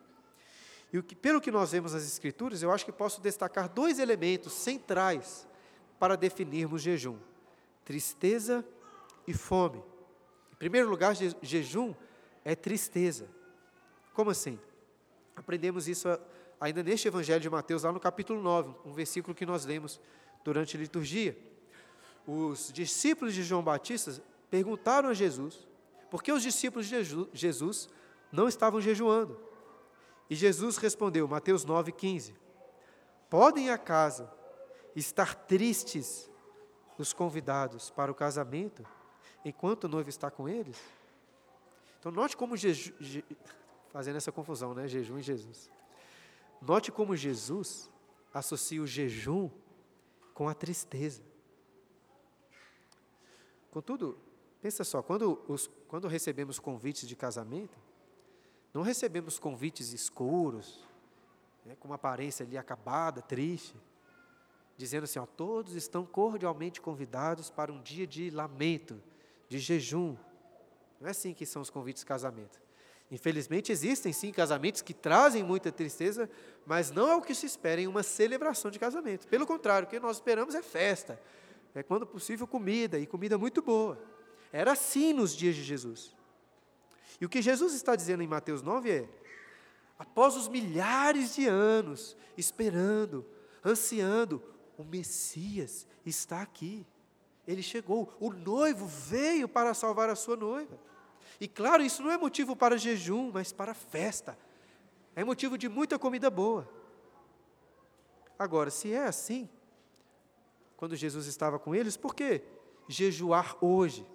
[0.92, 3.98] E o que, pelo que nós vemos nas Escrituras, eu acho que posso destacar dois
[3.98, 5.46] elementos centrais
[5.98, 7.18] para definirmos jejum:
[7.84, 8.64] tristeza
[9.26, 9.82] e fome
[10.62, 11.92] primeiro lugar, je jejum
[12.44, 13.28] é tristeza.
[14.12, 14.58] Como assim?
[15.34, 16.08] Aprendemos isso
[16.60, 20.00] ainda neste Evangelho de Mateus, lá no capítulo 9, um versículo que nós lemos
[20.44, 21.36] durante a liturgia.
[22.26, 25.66] Os discípulos de João Batista perguntaram a Jesus
[26.10, 27.88] por que os discípulos de Jesus
[28.30, 29.40] não estavam jejuando.
[30.28, 32.34] E Jesus respondeu, Mateus 9,15:
[33.28, 34.28] Podem acaso
[34.94, 36.30] estar tristes
[36.98, 38.86] os convidados para o casamento
[39.44, 40.78] enquanto o noivo está com eles?
[41.98, 42.92] Então, note como Jesus.
[43.92, 44.88] Fazendo essa confusão, né?
[44.88, 45.70] Jejum e Jesus.
[46.60, 47.90] Note como Jesus
[48.32, 49.50] associa o jejum
[50.32, 51.22] com a tristeza.
[53.70, 54.18] Contudo,
[54.60, 57.78] pensa só, quando, os, quando recebemos convites de casamento,
[58.72, 60.86] não recebemos convites escuros,
[61.64, 63.74] né, com uma aparência ali acabada, triste,
[64.76, 69.02] dizendo assim: ó, todos estão cordialmente convidados para um dia de lamento,
[69.48, 70.16] de jejum.
[71.00, 72.60] Não é assim que são os convites de casamento.
[73.12, 76.30] Infelizmente, existem sim casamentos que trazem muita tristeza,
[76.64, 79.28] mas não é o que se espera em uma celebração de casamento.
[79.28, 81.20] Pelo contrário, o que nós esperamos é festa.
[81.74, 84.02] É quando possível comida, e comida muito boa.
[84.50, 86.16] Era assim nos dias de Jesus.
[87.20, 89.08] E o que Jesus está dizendo em Mateus 9 é:
[89.98, 93.26] após os milhares de anos esperando,
[93.62, 94.42] ansiando,
[94.78, 96.86] o Messias está aqui.
[97.46, 100.78] Ele chegou, o noivo veio para salvar a sua noiva.
[101.40, 104.38] E claro, isso não é motivo para jejum, mas para festa.
[105.14, 106.68] É motivo de muita comida boa.
[108.38, 109.48] Agora, se é assim,
[110.76, 112.42] quando Jesus estava com eles, por que
[112.88, 114.06] jejuar hoje?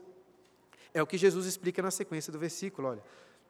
[0.93, 3.03] É o que Jesus explica na sequência do versículo, olha.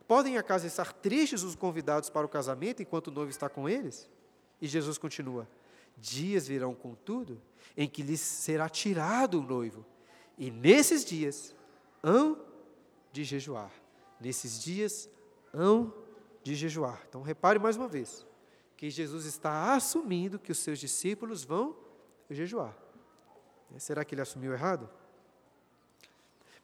[0.07, 4.09] Podem acaso estar tristes os convidados para o casamento enquanto o noivo está com eles?
[4.61, 5.47] E Jesus continua:
[5.97, 7.41] Dias virão, contudo,
[7.75, 9.85] em que lhes será tirado o noivo,
[10.37, 11.55] e nesses dias
[12.01, 12.39] hão
[13.17, 13.71] de jejuar.
[14.21, 15.09] Nesses dias
[15.51, 15.91] hão
[16.43, 17.03] de jejuar.
[17.09, 18.25] Então repare mais uma vez
[18.75, 21.75] que Jesus está assumindo que os seus discípulos vão
[22.29, 22.77] jejuar.
[23.79, 24.87] Será que ele assumiu errado?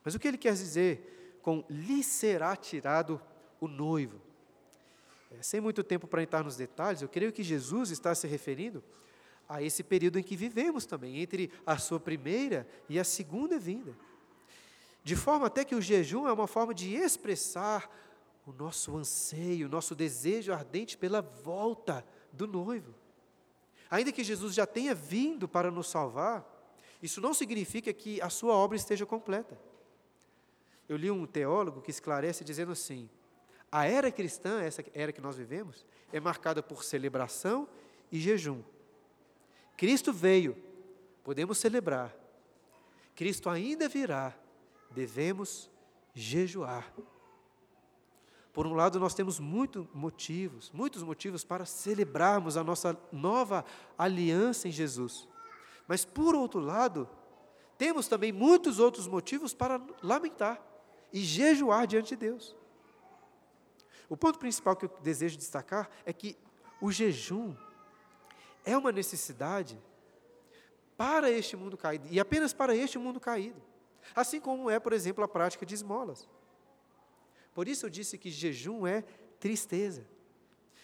[0.04, 3.20] Mas o que ele quer dizer com lhe será tirado
[3.60, 4.20] o noivo?
[5.32, 8.82] É, sem muito tempo para entrar nos detalhes, eu creio que Jesus está se referindo
[9.48, 13.94] a esse período em que vivemos também, entre a sua primeira e a segunda vinda.
[15.04, 17.90] De forma até que o jejum é uma forma de expressar
[18.46, 22.94] o nosso anseio, o nosso desejo ardente pela volta do noivo.
[23.90, 26.44] Ainda que Jesus já tenha vindo para nos salvar,
[27.02, 29.60] isso não significa que a sua obra esteja completa.
[30.88, 33.08] Eu li um teólogo que esclarece dizendo assim:
[33.70, 37.68] a era cristã, essa era que nós vivemos, é marcada por celebração
[38.10, 38.62] e jejum.
[39.76, 40.56] Cristo veio,
[41.22, 42.14] podemos celebrar.
[43.14, 44.34] Cristo ainda virá,
[44.94, 45.70] devemos
[46.14, 46.92] jejuar.
[48.52, 53.64] Por um lado, nós temos muitos motivos, muitos motivos para celebrarmos a nossa nova
[53.98, 55.28] aliança em Jesus.
[55.88, 57.08] Mas, por outro lado,
[57.76, 60.64] temos também muitos outros motivos para lamentar
[61.12, 62.56] e jejuar diante de Deus.
[64.08, 66.36] O ponto principal que eu desejo destacar é que
[66.80, 67.56] o jejum
[68.64, 69.76] é uma necessidade
[70.96, 73.60] para este mundo caído, e apenas para este mundo caído.
[74.14, 76.28] Assim como é, por exemplo, a prática de esmolas.
[77.54, 79.02] Por isso eu disse que jejum é
[79.38, 80.06] tristeza.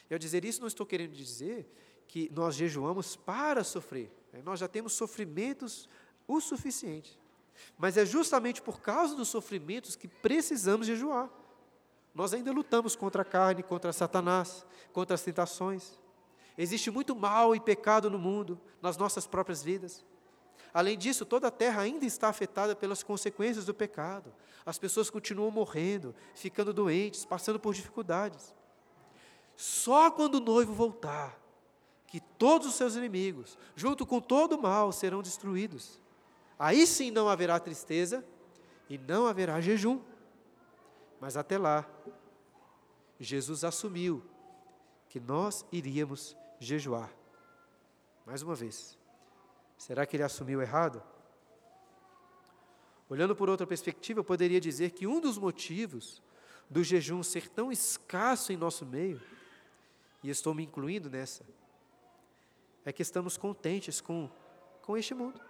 [0.09, 1.68] E ao dizer isso, não estou querendo dizer
[2.06, 4.12] que nós jejuamos para sofrer.
[4.33, 4.40] Né?
[4.44, 5.88] Nós já temos sofrimentos
[6.26, 7.18] o suficiente.
[7.76, 11.28] Mas é justamente por causa dos sofrimentos que precisamos jejuar.
[12.14, 15.98] Nós ainda lutamos contra a carne, contra Satanás, contra as tentações.
[16.59, 20.04] Existe muito mal e pecado no mundo, nas nossas próprias vidas.
[20.72, 24.33] Além disso, toda a terra ainda está afetada pelas consequências do pecado.
[24.64, 28.54] As pessoas continuam morrendo, ficando doentes, passando por dificuldades.
[29.56, 31.38] Só quando o noivo voltar,
[32.06, 36.00] que todos os seus inimigos, junto com todo o mal, serão destruídos.
[36.59, 38.24] Aí sim não haverá tristeza
[38.88, 40.00] e não haverá jejum.
[41.20, 41.88] Mas até lá,
[43.18, 44.24] Jesus assumiu
[45.09, 47.11] que nós iríamos jejuar.
[48.24, 48.98] Mais uma vez,
[49.81, 51.03] será que ele assumiu errado?
[53.09, 56.23] Olhando por outra perspectiva, eu poderia dizer que um dos motivos
[56.69, 59.21] do jejum ser tão escasso em nosso meio,
[60.23, 61.47] e estou me incluindo nessa,
[62.85, 64.31] é que estamos contentes com,
[64.83, 65.40] com este mundo,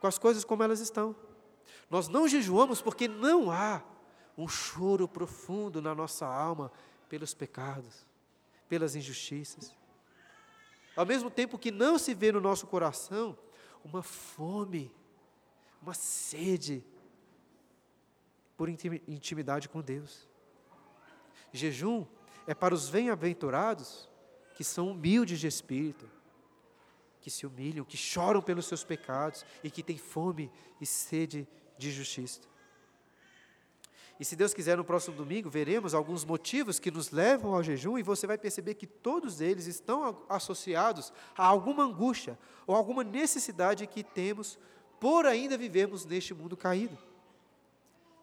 [0.00, 1.14] com as coisas como elas estão.
[1.90, 3.82] Nós não jejuamos porque não há
[4.38, 6.70] um choro profundo na nossa alma
[7.08, 8.06] pelos pecados,
[8.68, 9.76] pelas injustiças.
[10.94, 13.36] Ao mesmo tempo que não se vê no nosso coração
[13.86, 14.92] uma fome,
[15.80, 16.84] uma sede
[18.56, 20.28] por intimidade com Deus.
[21.52, 22.04] Jejum
[22.48, 24.10] é para os bem-aventurados
[24.54, 26.10] que são humildes de espírito,
[27.20, 31.46] que se humilham, que choram pelos seus pecados e que têm fome e sede
[31.78, 32.40] de justiça.
[34.18, 37.98] E se Deus quiser, no próximo domingo, veremos alguns motivos que nos levam ao jejum,
[37.98, 43.86] e você vai perceber que todos eles estão associados a alguma angústia ou alguma necessidade
[43.86, 44.58] que temos
[44.98, 46.96] por ainda vivermos neste mundo caído.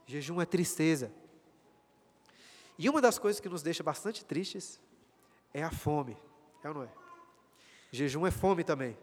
[0.08, 1.12] Jejum é tristeza.
[2.78, 4.80] E uma das coisas que nos deixa bastante tristes
[5.54, 6.18] é a fome.
[6.64, 6.90] É ou não é?
[7.92, 8.98] Jejum é fome também.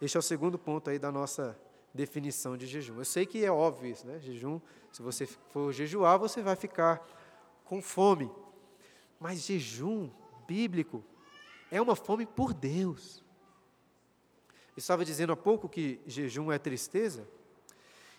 [0.00, 1.58] Este é o segundo ponto aí da nossa
[1.92, 2.98] definição de jejum.
[2.98, 4.18] Eu sei que é óbvio isso, né?
[4.20, 4.60] Jejum,
[4.92, 7.06] se você for jejuar, você vai ficar
[7.64, 8.30] com fome.
[9.18, 10.10] Mas jejum
[10.46, 11.04] bíblico
[11.70, 13.24] é uma fome por Deus.
[14.76, 17.28] Eu estava dizendo há pouco que jejum é tristeza.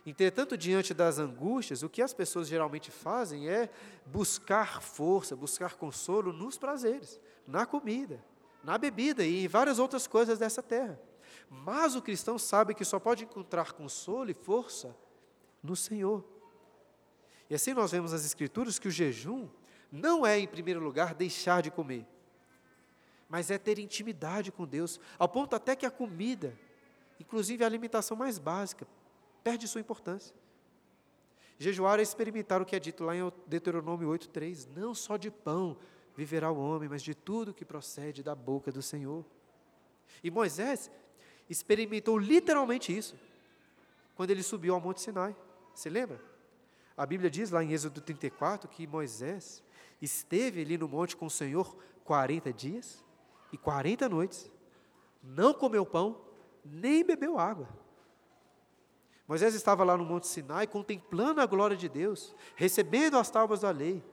[0.06, 3.70] Entretanto, diante das angústias, o que as pessoas geralmente fazem é
[4.06, 8.24] buscar força, buscar consolo nos prazeres, na comida,
[8.64, 11.00] na bebida e em várias outras coisas dessa terra.
[11.50, 14.96] Mas o cristão sabe que só pode encontrar consolo e força
[15.64, 16.24] no Senhor.
[17.50, 19.50] E assim nós vemos nas Escrituras que o jejum
[19.92, 22.06] não é, em primeiro lugar, deixar de comer,
[23.28, 26.58] mas é ter intimidade com Deus, ao ponto até que a comida,
[27.20, 28.88] inclusive a alimentação mais básica,
[29.44, 30.36] perde sua importância.
[31.58, 35.76] Jejuar é experimentar o que é dito lá em Deuteronômio 8,3: Não só de pão
[36.16, 39.26] viverá o homem, mas de tudo que procede da boca do Senhor.
[40.24, 40.90] E Moisés
[41.50, 43.16] experimentou literalmente isso
[44.16, 45.36] quando ele subiu ao Monte Sinai.
[45.74, 46.22] Você lembra?
[46.96, 49.64] A Bíblia diz lá em Êxodo 34 que Moisés
[50.02, 53.04] esteve ali no monte com o Senhor 40 dias
[53.52, 54.52] e 40 noites,
[55.24, 56.22] não comeu pão,
[56.64, 57.70] nem bebeu água.
[59.28, 63.70] Moisés estava lá no Monte Sinai contemplando a glória de Deus, recebendo as tábuas da
[63.70, 64.04] lei.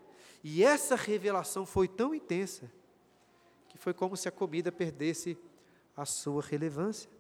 [0.45, 2.71] E essa revelação foi tão intensa
[3.69, 5.39] que foi como se a comida perdesse
[5.97, 7.11] a sua relevância.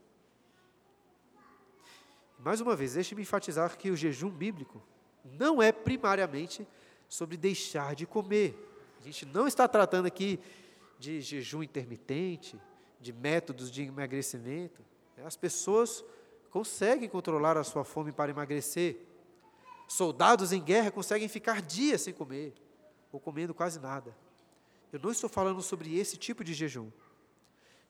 [2.38, 4.82] Mais uma vez, deixe-me enfatizar que o jejum bíblico
[5.24, 6.66] não é primariamente
[7.08, 8.54] sobre deixar de comer.
[9.00, 10.38] A gente não está tratando aqui
[10.98, 12.60] de jejum intermitente,
[13.00, 14.82] de métodos de emagrecimento.
[15.24, 16.04] As pessoas
[16.50, 18.96] conseguem controlar a sua fome para emagrecer.
[19.88, 22.54] Soldados em guerra conseguem ficar dias sem comer,
[23.12, 24.16] ou comendo quase nada.
[24.92, 26.90] Eu não estou falando sobre esse tipo de jejum.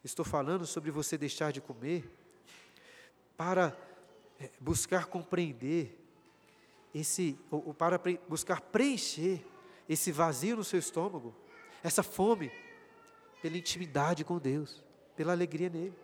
[0.05, 2.05] Estou falando sobre você deixar de comer
[3.37, 3.96] para é,
[4.61, 5.99] buscar compreender
[6.94, 9.44] esse, ou, ou para pre, buscar preencher
[9.88, 11.35] esse vazio no seu estômago,
[11.83, 12.51] essa fome
[13.40, 14.83] pela intimidade com Deus,
[15.14, 15.96] pela alegria nele.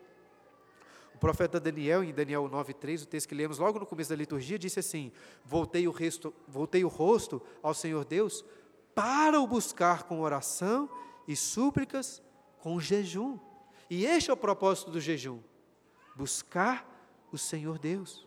[1.14, 4.58] O profeta Daniel, em Daniel 9,3, o texto que lemos logo no começo da liturgia,
[4.58, 5.12] disse assim:
[5.44, 8.44] voltei o, resto, voltei o rosto ao Senhor Deus
[8.94, 10.88] para o buscar com oração
[11.26, 12.22] e súplicas
[12.58, 13.38] com jejum.
[13.88, 15.40] E este é o propósito do jejum:
[16.14, 16.91] buscar
[17.32, 18.26] o Senhor Deus.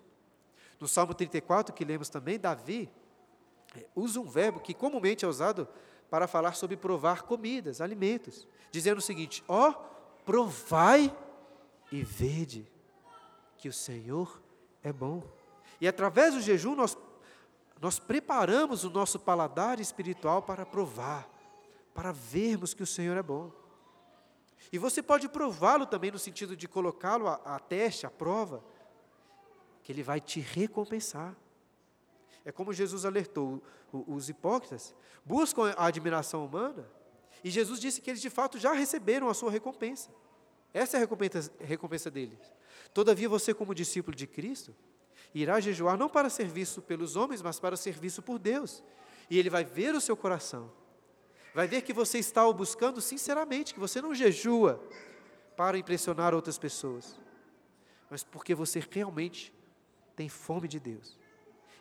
[0.80, 2.90] No Salmo 34, que lemos também, Davi
[3.76, 5.68] é, usa um verbo que comumente é usado
[6.10, 9.74] para falar sobre provar comidas, alimentos, dizendo o seguinte: ó, oh,
[10.26, 11.16] provai
[11.92, 12.70] e vede
[13.58, 14.42] que o Senhor
[14.84, 15.24] é bom.
[15.80, 16.98] E através do jejum nós,
[17.82, 21.30] nós preparamos o nosso paladar espiritual para provar,
[21.94, 23.52] para vermos que o Senhor é bom.
[24.72, 28.64] E você pode prová-lo também no sentido de colocá-lo a, a teste, à prova,
[29.86, 31.36] que Ele vai te recompensar.
[32.44, 33.62] É como Jesus alertou
[33.94, 36.90] os hipócritas, buscam a admiração humana,
[37.44, 40.10] e Jesus disse que eles de fato já receberam a sua recompensa.
[40.74, 42.40] Essa é a recompensa, recompensa deles.
[42.96, 44.76] Todavia, você, como discípulo de Cristo,
[45.36, 48.84] irá jejuar não para ser visto pelos homens, mas para ser visto por Deus.
[49.30, 50.72] E Ele vai ver o seu coração,
[51.54, 54.84] vai ver que você está o buscando sinceramente, que você não jejua
[55.56, 57.20] para impressionar outras pessoas,
[58.10, 59.54] mas porque você realmente
[60.16, 61.18] tem fome de Deus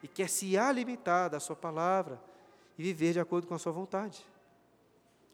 [0.03, 2.23] e quer se alimentar da Sua palavra
[2.77, 4.25] e viver de acordo com a Sua vontade.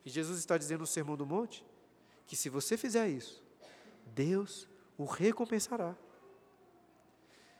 [0.04, 1.66] E Jesus está dizendo no Sermão do Monte
[2.26, 3.42] que se você fizer isso,
[4.06, 5.96] Deus o recompensará.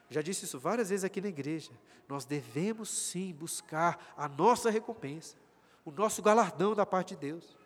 [0.09, 1.73] Já disse isso várias vezes aqui na igreja.
[2.09, 5.37] Nós devemos sim buscar a nossa recompensa,
[5.85, 7.57] o nosso galardão da parte de Deus.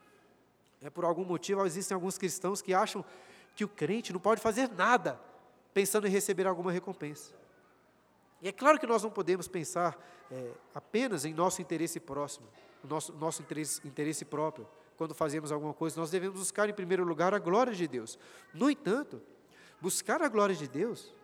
[0.82, 3.04] É por algum motivo existem alguns cristãos que acham
[3.54, 5.20] que o crente não pode fazer nada
[5.72, 7.43] pensando em receber alguma recompensa.
[8.44, 9.98] E é claro que nós não podemos pensar
[10.30, 12.46] é, apenas em nosso interesse próximo,
[12.86, 14.68] nosso, nosso interesse, interesse próprio.
[14.98, 18.18] Quando fazemos alguma coisa, nós devemos buscar em primeiro lugar a glória de Deus.
[18.52, 19.22] No entanto,
[19.80, 21.14] buscar a glória de Deus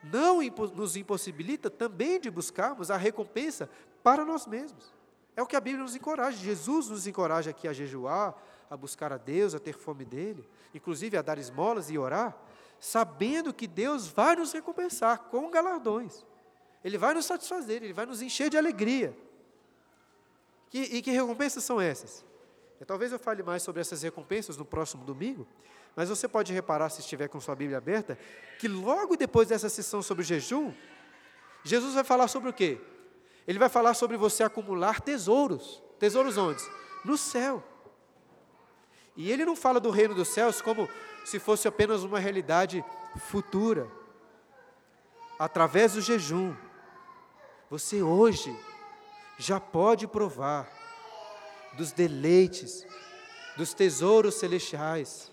[0.00, 3.68] não nos impossibilita também de buscarmos a recompensa
[4.00, 4.94] para nós mesmos.
[5.34, 6.36] É o que a Bíblia nos encoraja.
[6.36, 8.40] Jesus nos encoraja aqui a jejuar,
[8.70, 12.40] a buscar a Deus, a ter fome dele, inclusive a dar esmolas e orar,
[12.78, 16.29] sabendo que Deus vai nos recompensar com galardões.
[16.84, 19.16] Ele vai nos satisfazer, Ele vai nos encher de alegria.
[20.70, 22.24] Que, e que recompensas são essas?
[22.80, 25.46] E talvez eu fale mais sobre essas recompensas no próximo domingo,
[25.94, 28.16] mas você pode reparar, se estiver com sua Bíblia aberta,
[28.58, 30.72] que logo depois dessa sessão sobre o jejum,
[31.64, 32.80] Jesus vai falar sobre o quê?
[33.46, 35.82] Ele vai falar sobre você acumular tesouros.
[35.98, 36.62] Tesouros onde?
[37.04, 37.62] No céu.
[39.16, 40.88] E ele não fala do reino dos céus como
[41.24, 42.82] se fosse apenas uma realidade
[43.28, 43.90] futura.
[45.38, 46.54] Através do jejum,
[47.70, 48.54] você hoje
[49.38, 50.68] já pode provar
[51.74, 52.84] dos deleites,
[53.56, 55.30] dos tesouros celestiais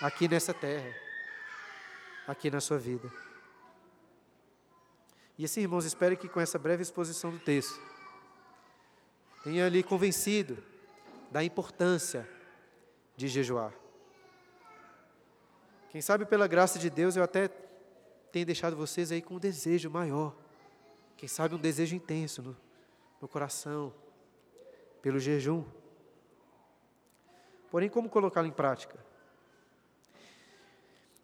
[0.00, 0.94] aqui nessa terra,
[2.28, 3.10] aqui na sua vida.
[5.38, 7.80] E assim, irmãos, espero que com essa breve exposição do texto,
[9.42, 10.62] tenha lhe convencido
[11.30, 12.28] da importância
[13.16, 13.72] de jejuar.
[15.90, 17.48] Quem sabe pela graça de Deus eu até
[18.30, 20.43] tenho deixado vocês aí com um desejo maior.
[21.16, 22.56] Quem sabe um desejo intenso no,
[23.20, 23.92] no coração,
[25.04, 25.62] pelo jejum.
[27.70, 28.98] Porém, como colocá-lo em prática?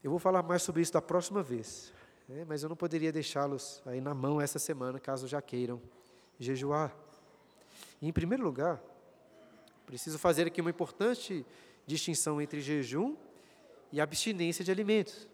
[0.04, 1.90] Eu vou falar mais sobre isso da próxima vez.
[2.28, 2.44] Né?
[2.46, 5.80] Mas eu não poderia deixá-los aí na mão essa semana, caso já queiram
[6.38, 6.94] jejuar.
[8.02, 8.82] E, em primeiro lugar,
[9.86, 11.46] preciso fazer aqui uma importante
[11.86, 13.16] distinção entre jejum
[13.90, 15.26] e abstinência de alimentos.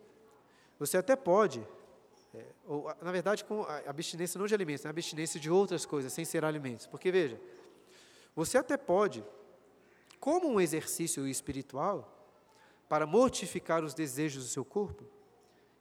[0.79, 1.67] Você até pode,
[2.37, 6.13] é, ou na verdade, com a abstinência não de alimentos, né, abstinência de outras coisas,
[6.13, 6.87] sem ser alimentos.
[6.87, 7.41] Porque veja,
[8.35, 9.25] você até pode,
[10.21, 12.13] como um exercício espiritual,
[12.89, 15.05] para mortificar os desejos do seu corpo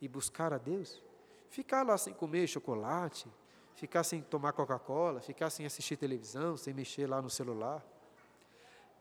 [0.02, 1.02] e buscar a Deus,
[1.50, 3.28] ficar lá sem comer chocolate,
[3.76, 7.86] ficar sem tomar Coca-Cola, ficar sem assistir televisão, sem mexer lá no celular.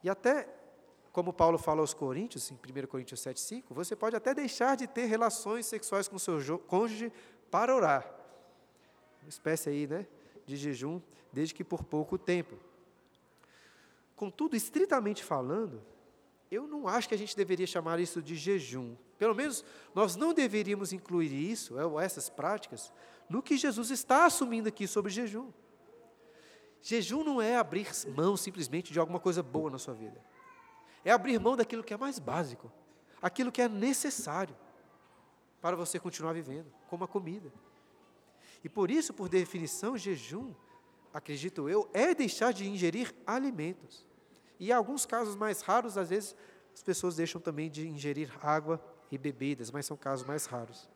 [0.02, 0.48] E até,
[1.12, 5.06] como Paulo fala aos Coríntios, em 1 Coríntios 7,5, você pode até deixar de ter
[5.06, 7.12] relações sexuais com seu cônjuge
[7.54, 8.04] para orar.
[9.22, 10.08] Uma espécie aí, né,
[10.44, 11.00] de jejum,
[11.32, 12.56] desde que por pouco tempo.
[14.16, 15.80] Contudo, estritamente falando,
[16.50, 18.96] eu não acho que a gente deveria chamar isso de jejum.
[19.16, 22.92] Pelo menos nós não deveríamos incluir isso, ou essas práticas,
[23.28, 25.52] no que Jesus está assumindo aqui sobre jejum.
[26.82, 27.86] Jejum não é abrir
[28.16, 30.20] mão simplesmente de alguma coisa boa na sua vida.
[31.04, 32.68] É abrir mão daquilo que é mais básico,
[33.22, 34.56] aquilo que é necessário
[35.64, 37.50] para você continuar vivendo, como a comida.
[38.62, 40.52] E por isso, por definição, jejum,
[41.10, 44.06] acredito eu, é deixar de ingerir alimentos.
[44.60, 46.36] E em alguns casos mais raros, às vezes,
[46.74, 48.78] as pessoas deixam também de ingerir água
[49.10, 50.86] e bebidas, mas são casos mais raros.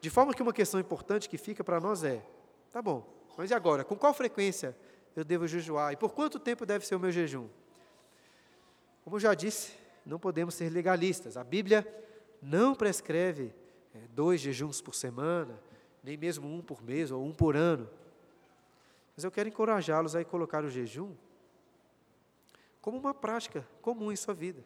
[0.00, 2.24] De forma que uma questão importante que fica para nós é:
[2.72, 3.84] tá bom, mas e agora?
[3.84, 4.74] Com qual frequência
[5.14, 5.92] eu devo jejuar?
[5.92, 7.50] E por quanto tempo deve ser o meu jejum?
[9.04, 9.74] Como eu já disse,
[10.06, 11.36] não podemos ser legalistas.
[11.36, 11.86] A Bíblia
[12.44, 13.54] não prescreve
[13.94, 15.58] é, dois jejuns por semana,
[16.02, 17.88] nem mesmo um por mês ou um por ano.
[19.16, 21.14] Mas eu quero encorajá-los a colocar o jejum
[22.82, 24.62] como uma prática comum em sua vida.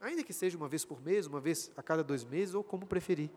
[0.00, 2.86] Ainda que seja uma vez por mês, uma vez a cada dois meses, ou como
[2.86, 3.30] preferir.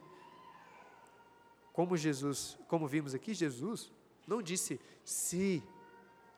[1.71, 3.91] Como Jesus, como vimos aqui, Jesus
[4.27, 5.63] não disse se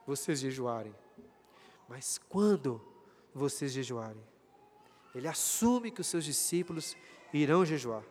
[0.06, 0.94] vocês jejuarem,
[1.88, 2.82] mas quando
[3.34, 4.22] vocês jejuarem.
[5.16, 6.98] Ele assume que os seus discípulos
[7.38, 8.04] irão jejuar.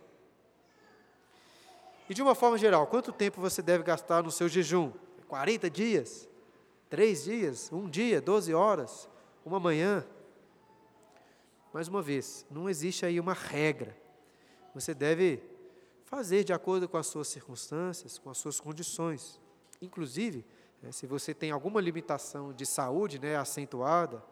[2.09, 4.93] E de uma forma geral, quanto tempo você deve gastar no seu jejum?
[5.29, 6.29] 40 dias?
[6.91, 7.71] Três dias?
[7.73, 8.21] Um dia?
[8.21, 9.09] 12 horas?
[9.45, 10.05] uma manhã.
[11.73, 13.97] Mais uma vez, não existe aí uma regra.
[14.75, 15.43] Você deve
[16.05, 19.41] fazer de acordo com as suas circunstâncias, com as suas condições.
[19.81, 20.45] Inclusive,
[20.83, 24.23] né, se você tem alguma limitação de saúde né, acentuada,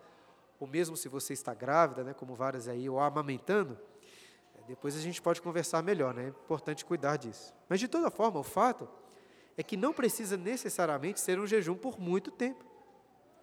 [0.59, 3.79] ou mesmo se você está grávida, né, como várias aí, ou amamentando,
[4.71, 6.27] depois a gente pode conversar melhor, né?
[6.27, 7.53] É importante cuidar disso.
[7.69, 8.89] Mas de toda forma, o fato
[9.57, 12.65] é que não precisa necessariamente ser um jejum por muito tempo.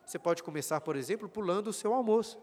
[0.05, 2.41] Você pode começar, por exemplo, pulando o seu almoço.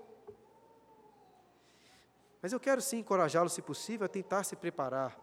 [2.43, 5.18] Mas eu quero sim encorajá-lo, se possível, a tentar se preparar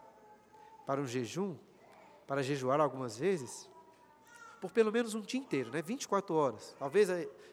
[0.87, 1.55] para um jejum,
[2.25, 3.69] para jejuar algumas vezes,
[4.59, 5.83] por pelo menos um dia inteiro, né?
[5.83, 7.09] 24 horas, talvez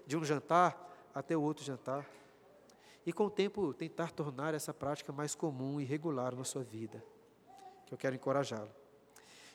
[0.07, 2.07] de um jantar até o outro jantar.
[3.09, 7.03] E com o tempo tentar tornar essa prática mais comum e regular na sua vida,
[7.87, 8.71] que eu quero encorajá-lo.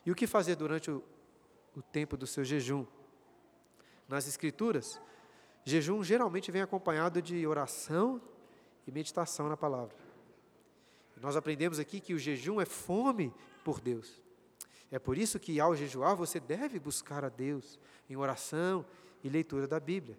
[0.03, 1.03] E o que fazer durante o,
[1.75, 2.83] o tempo do seu jejum?
[4.09, 4.99] Nas Escrituras,
[5.63, 8.19] Jejum geralmente vem acompanhado de oração
[8.87, 9.95] e meditação na palavra.
[11.21, 13.31] Nós aprendemos aqui que o jejum é fome
[13.63, 14.19] por Deus.
[14.89, 17.79] É por isso que ao jejuar você deve buscar a Deus
[18.09, 18.83] em oração
[19.23, 20.17] e leitura da Bíblia.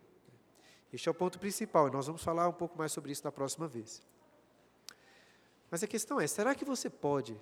[0.94, 3.32] Este é o ponto principal, e nós vamos falar um pouco mais sobre isso na
[3.32, 4.00] próxima vez.
[5.68, 7.36] Mas a questão é: será que você pode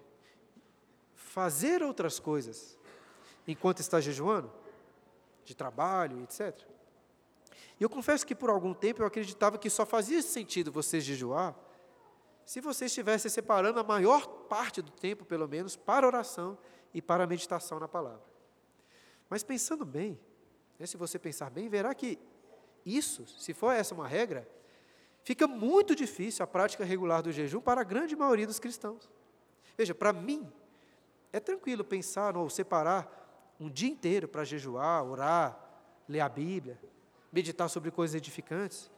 [1.14, 2.78] fazer outras coisas
[3.46, 4.50] enquanto está jejuando?
[5.44, 6.58] De trabalho, etc.
[7.78, 11.54] E eu confesso que por algum tempo eu acreditava que só fazia sentido você jejuar
[12.46, 16.56] se você estivesse separando a maior parte do tempo, pelo menos, para oração
[16.94, 18.24] e para meditação na palavra.
[19.28, 20.18] Mas pensando bem,
[20.78, 22.18] né, se você pensar bem, verá que
[22.84, 24.48] isso, se for essa uma regra,
[25.22, 29.10] fica muito difícil a prática regular do jejum para a grande maioria dos cristãos.
[29.76, 30.50] Veja, para mim,
[31.32, 35.58] é tranquilo pensar ou separar um dia inteiro para jejuar, orar,
[36.08, 36.78] ler a Bíblia,
[37.32, 38.90] meditar sobre coisas edificantes.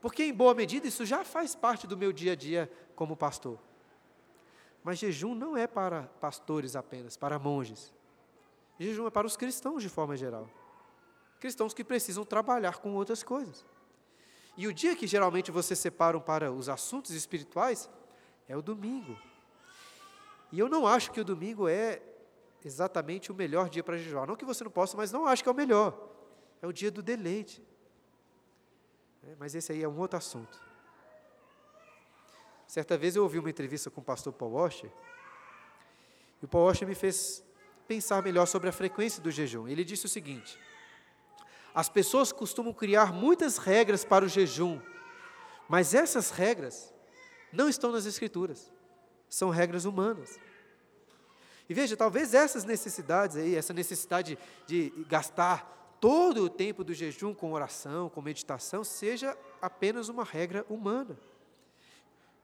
[0.00, 3.58] Porque, em boa medida, isso já faz parte do meu dia a dia como pastor.
[4.82, 7.92] Mas jejum não é para pastores apenas, para monges.
[8.78, 10.48] Jejum é para os cristãos de forma geral.
[11.40, 13.64] Cristãos que precisam trabalhar com outras coisas.
[14.56, 17.90] E o dia que geralmente vocês separam para os assuntos espirituais
[18.48, 19.18] é o domingo.
[20.50, 22.00] E eu não acho que o domingo é
[22.64, 24.26] exatamente o melhor dia para jejuar.
[24.26, 25.96] Não que você não possa, mas não acho que é o melhor.
[26.62, 27.62] É o dia do deleite.
[29.22, 30.60] É, mas esse aí é um outro assunto.
[32.66, 34.90] Certa vez eu ouvi uma entrevista com o pastor Paul Washer,
[36.42, 37.44] e o Paul Washer me fez
[37.86, 39.68] pensar melhor sobre a frequência do jejum.
[39.68, 40.58] Ele disse o seguinte:
[41.76, 44.80] as pessoas costumam criar muitas regras para o jejum,
[45.68, 46.90] mas essas regras
[47.52, 48.72] não estão nas Escrituras,
[49.28, 50.40] são regras humanas.
[51.68, 57.34] E veja, talvez essas necessidades aí, essa necessidade de gastar todo o tempo do jejum
[57.34, 61.18] com oração, com meditação, seja apenas uma regra humana.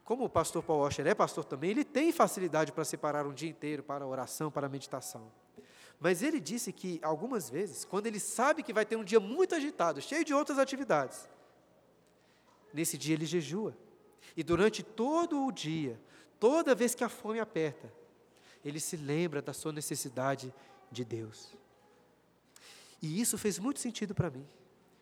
[0.04, 3.48] Como o pastor Paul Washer é pastor também, ele tem facilidade para separar um dia
[3.48, 5.32] inteiro para oração, para meditação.
[6.02, 9.54] Mas ele disse que algumas vezes, quando ele sabe que vai ter um dia muito
[9.54, 11.30] agitado, cheio de outras atividades,
[12.74, 13.76] nesse dia ele jejua.
[14.36, 16.00] E durante todo o dia,
[16.40, 17.92] toda vez que a fome aperta,
[18.64, 20.52] ele se lembra da sua necessidade
[20.90, 21.54] de Deus.
[23.00, 24.44] E isso fez muito sentido para mim.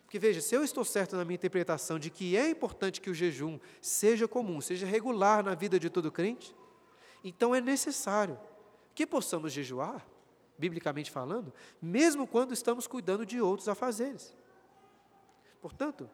[0.05, 3.15] Porque veja, se eu estou certo na minha interpretação de que é importante que o
[3.15, 6.55] jejum seja comum, seja regular na vida de todo crente,
[7.25, 8.39] então é necessário
[8.95, 10.07] que possamos jejuar,
[10.61, 14.37] biblicamente falando, mesmo quando estamos cuidando de outros afazeres.
[15.61, 16.09] Portanto,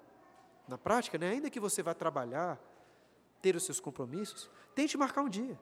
[0.69, 2.59] na prática, né, ainda que você vá trabalhar,
[3.43, 5.59] ter os seus compromissos, tente marcar um dia.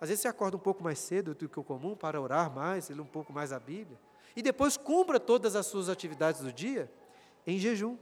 [0.00, 2.88] Às vezes você acorda um pouco mais cedo do que o comum para orar mais,
[2.88, 3.98] ler um pouco mais a Bíblia.
[4.34, 6.90] E depois cumpra todas as suas atividades do dia
[7.46, 7.96] em jejum.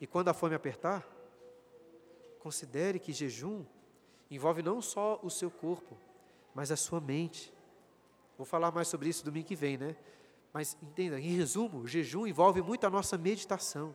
[0.00, 1.06] E quando a fome apertar,
[2.38, 3.64] considere que jejum
[4.30, 5.96] envolve não só o seu corpo,
[6.54, 7.52] mas a sua mente.
[8.40, 9.94] Vou falar mais sobre isso domingo que vem, né?
[10.50, 13.94] Mas entenda, em resumo, o jejum envolve muito a nossa meditação.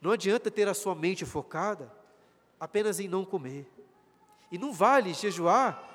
[0.00, 1.92] Não adianta ter a sua mente focada
[2.58, 3.70] apenas em não comer.
[4.50, 5.90] E não vale jejuar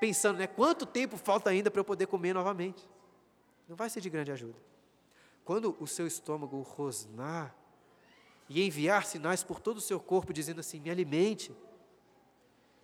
[0.00, 2.88] pensando, né, quanto tempo falta ainda para eu poder comer novamente
[3.68, 4.58] não vai ser de grande ajuda.
[5.44, 7.54] Quando o seu estômago rosnar
[8.48, 11.54] e enviar sinais por todo o seu corpo dizendo assim: me alimente,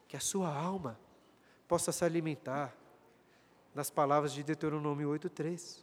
[0.07, 0.97] que a sua alma
[1.66, 2.72] possa se alimentar,
[3.75, 5.83] nas palavras de Deuteronômio 8,3.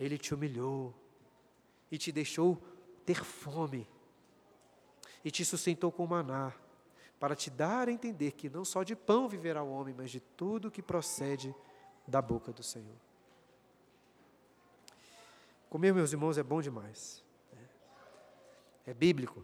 [0.00, 0.94] Ele te humilhou
[1.90, 2.60] e te deixou
[3.04, 3.88] ter fome,
[5.24, 6.52] e te sustentou com maná,
[7.18, 10.20] para te dar a entender que não só de pão viverá o homem, mas de
[10.20, 11.54] tudo que procede
[12.06, 12.96] da boca do Senhor.
[15.70, 17.24] Comer, meus irmãos, é bom demais.
[18.86, 19.42] É bíblico.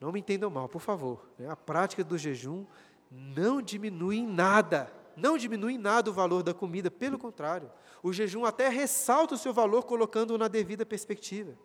[0.00, 1.28] Não me entendam mal, por favor.
[1.48, 2.66] A prática do jejum
[3.10, 7.70] não diminui em nada, não diminui em nada o valor da comida, pelo contrário.
[8.02, 11.56] O jejum até ressalta o seu valor colocando-o na devida perspectiva.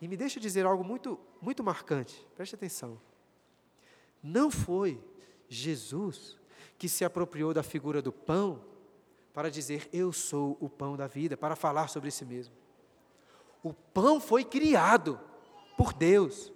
[0.00, 3.00] E me deixa dizer algo muito, muito marcante, preste atenção.
[4.22, 5.02] Não foi
[5.48, 6.38] Jesus
[6.78, 8.64] que se apropriou da figura do pão
[9.32, 12.54] para dizer eu sou o pão da vida, para falar sobre si mesmo.
[13.62, 15.18] O pão foi criado
[15.76, 16.52] por Deus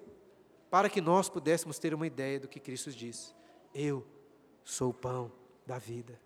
[0.70, 3.32] para que nós pudéssemos ter uma ideia do que Cristo disse.
[3.75, 4.07] Eu
[4.64, 5.31] sou o pão
[5.67, 6.19] da vida.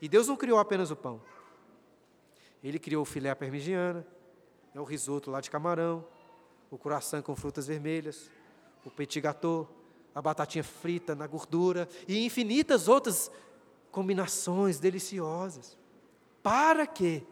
[0.00, 1.20] E Deus não criou apenas o pão.
[2.62, 4.06] Ele criou o filé parmegiana,
[4.74, 6.06] né, o risoto lá de camarão,
[6.70, 8.30] o coração com frutas vermelhas,
[8.84, 9.68] o petit gâteau,
[10.14, 13.30] a batatinha frita na gordura e infinitas outras
[13.90, 15.76] combinações deliciosas.
[16.42, 17.22] Para quê?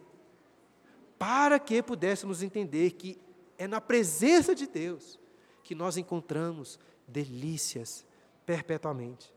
[1.18, 3.18] Para que pudéssemos entender que
[3.56, 5.18] é na presença de Deus
[5.62, 8.06] que nós encontramos delícias
[8.48, 9.30] perpetuamente.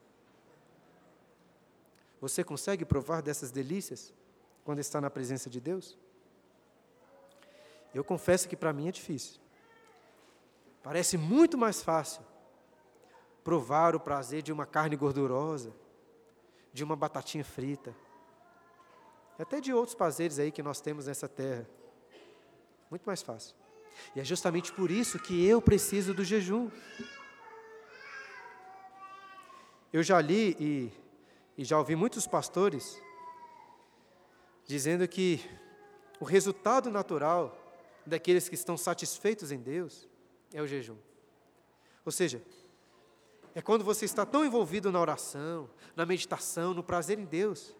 [2.22, 4.14] Você consegue provar dessas delícias
[4.64, 5.98] quando está na presença de Deus?
[7.94, 9.42] Eu confesso que para mim é difícil.
[10.82, 12.24] Parece muito mais fácil
[13.44, 15.74] provar o prazer de uma carne gordurosa,
[16.72, 17.94] de uma batatinha frita,
[19.38, 21.68] até de outros prazeres aí que nós temos nessa terra.
[22.90, 23.58] Muito mais fácil.
[24.16, 26.72] E é justamente por isso que eu preciso do jejum.
[29.94, 30.92] Eu já li e,
[31.58, 33.02] e já ouvi muitos pastores
[34.66, 35.42] dizendo que
[36.20, 37.58] o resultado natural
[38.06, 40.08] daqueles que estão satisfeitos em Deus
[40.54, 40.96] é o jejum.
[42.06, 42.42] Ou seja,
[43.54, 47.76] é quando você está tão envolvido na oração, na meditação, no prazer em Deus,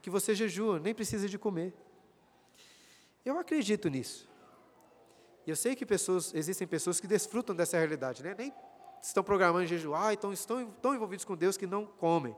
[0.00, 1.74] que você jejua, nem precisa de comer.
[3.24, 4.28] Eu acredito nisso.
[5.44, 8.36] E eu sei que pessoas, existem pessoas que desfrutam dessa realidade, né?
[8.38, 8.52] nem
[9.08, 12.36] estão programando jejuar, então estão tão envolvidos com Deus que não comem.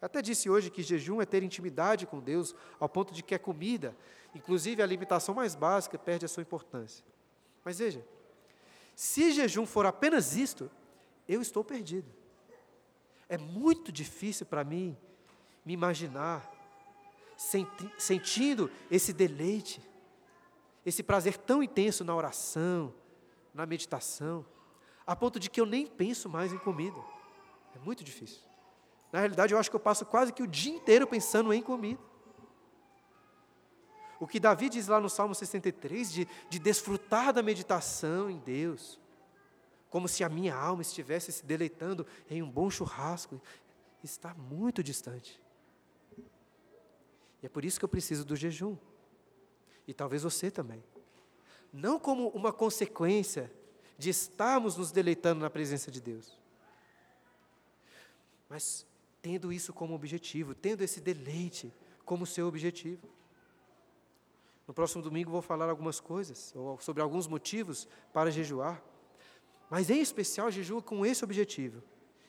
[0.00, 3.34] Eu até disse hoje que jejum é ter intimidade com Deus, ao ponto de que
[3.34, 3.96] a comida,
[4.34, 7.04] inclusive a limitação mais básica, perde a sua importância.
[7.64, 8.04] Mas veja,
[8.94, 10.70] se jejum for apenas isto,
[11.28, 12.10] eu estou perdido.
[13.28, 14.96] É muito difícil para mim
[15.64, 16.50] me imaginar
[17.36, 19.80] senti sentindo esse deleite,
[20.84, 22.92] esse prazer tão intenso na oração,
[23.54, 24.44] na meditação,
[25.10, 26.96] a ponto de que eu nem penso mais em comida.
[27.74, 28.42] É muito difícil.
[29.10, 32.00] Na realidade, eu acho que eu passo quase que o dia inteiro pensando em comida.
[34.20, 39.00] O que Davi diz lá no Salmo 63, de, de desfrutar da meditação em Deus,
[39.88, 43.42] como se a minha alma estivesse se deleitando em um bom churrasco,
[44.04, 45.42] está muito distante.
[47.42, 48.76] E é por isso que eu preciso do jejum.
[49.88, 50.84] E talvez você também.
[51.72, 53.52] Não como uma consequência
[54.00, 56.34] de estarmos nos deleitando na presença de Deus,
[58.48, 58.86] mas
[59.20, 61.70] tendo isso como objetivo, tendo esse deleite
[62.02, 63.06] como seu objetivo.
[64.66, 68.82] No próximo domingo vou falar algumas coisas, sobre alguns motivos para jejuar,
[69.68, 71.82] mas em especial jejua com esse objetivo.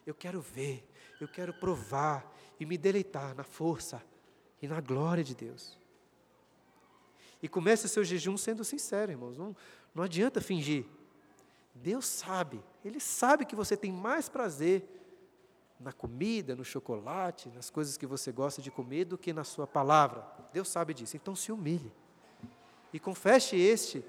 [0.05, 0.86] Eu quero ver,
[1.22, 4.03] eu quero provar e me deleitar na força
[4.61, 5.80] e na glória de Deus.
[7.41, 9.38] E comece o seu jejum sendo sincero, irmãos.
[9.38, 9.55] Não,
[9.95, 10.86] não adianta fingir.
[11.74, 14.84] Deus sabe, Ele sabe que você tem mais prazer
[15.80, 19.65] na comida, no chocolate, nas coisas que você gosta de comer, do que na sua
[19.65, 20.26] palavra.
[20.53, 21.15] Deus sabe disso.
[21.15, 21.91] Então se humilhe
[22.93, 24.03] e confesse este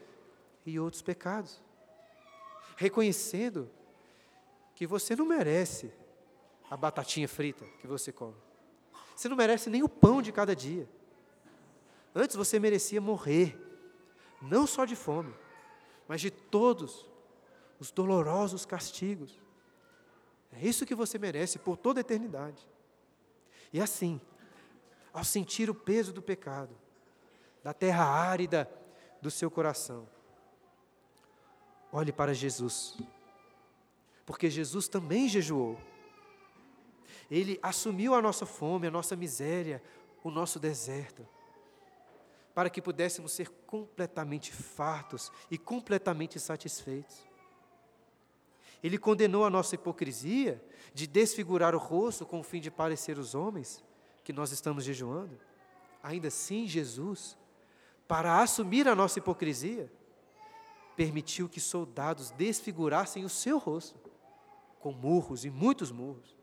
[0.67, 1.63] e outros pecados,
[2.77, 3.71] reconhecendo
[4.75, 5.93] que você não merece
[6.71, 8.37] a batatinha frita que você come.
[9.17, 10.89] Você não merece nem o pão de cada dia.
[12.15, 13.59] Antes você merecia morrer,
[14.41, 15.35] não só de fome,
[16.09, 17.09] mas de todos
[17.83, 19.41] os dolorosos castigos
[20.53, 22.64] é isso que você merece por toda a eternidade.
[23.72, 24.20] E assim,
[25.12, 26.76] ao sentir o peso do pecado,
[27.61, 28.70] da terra árida
[29.20, 30.09] do seu coração,
[31.91, 32.97] olhe para Jesus,
[34.24, 35.76] porque Jesus também jejuou.
[37.28, 39.83] Ele assumiu a nossa fome, a nossa miséria,
[40.22, 41.26] o nosso deserto,
[42.55, 47.32] para que pudéssemos ser completamente fartos e completamente satisfeitos.
[48.83, 50.62] Ele condenou a nossa hipocrisia
[50.93, 53.83] de desfigurar o rosto com o fim de parecer os homens
[54.24, 55.39] que nós estamos jejuando.
[56.03, 57.39] Ainda assim, Jesus,
[58.09, 59.91] para assumir a nossa hipocrisia,
[60.97, 63.99] permitiu que soldados desfigurassem o seu rosto
[64.80, 66.37] com murros e muitos murros.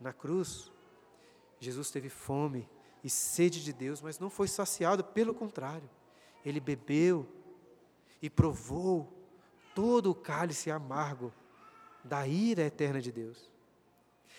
[0.00, 0.72] Na cruz,
[1.60, 2.68] Jesus teve fome
[3.02, 5.88] e sede de Deus, mas não foi saciado, pelo contrário,
[6.44, 7.26] ele bebeu
[8.20, 9.23] e provou
[9.74, 11.32] todo o cálice amargo
[12.02, 13.50] da ira eterna de Deus.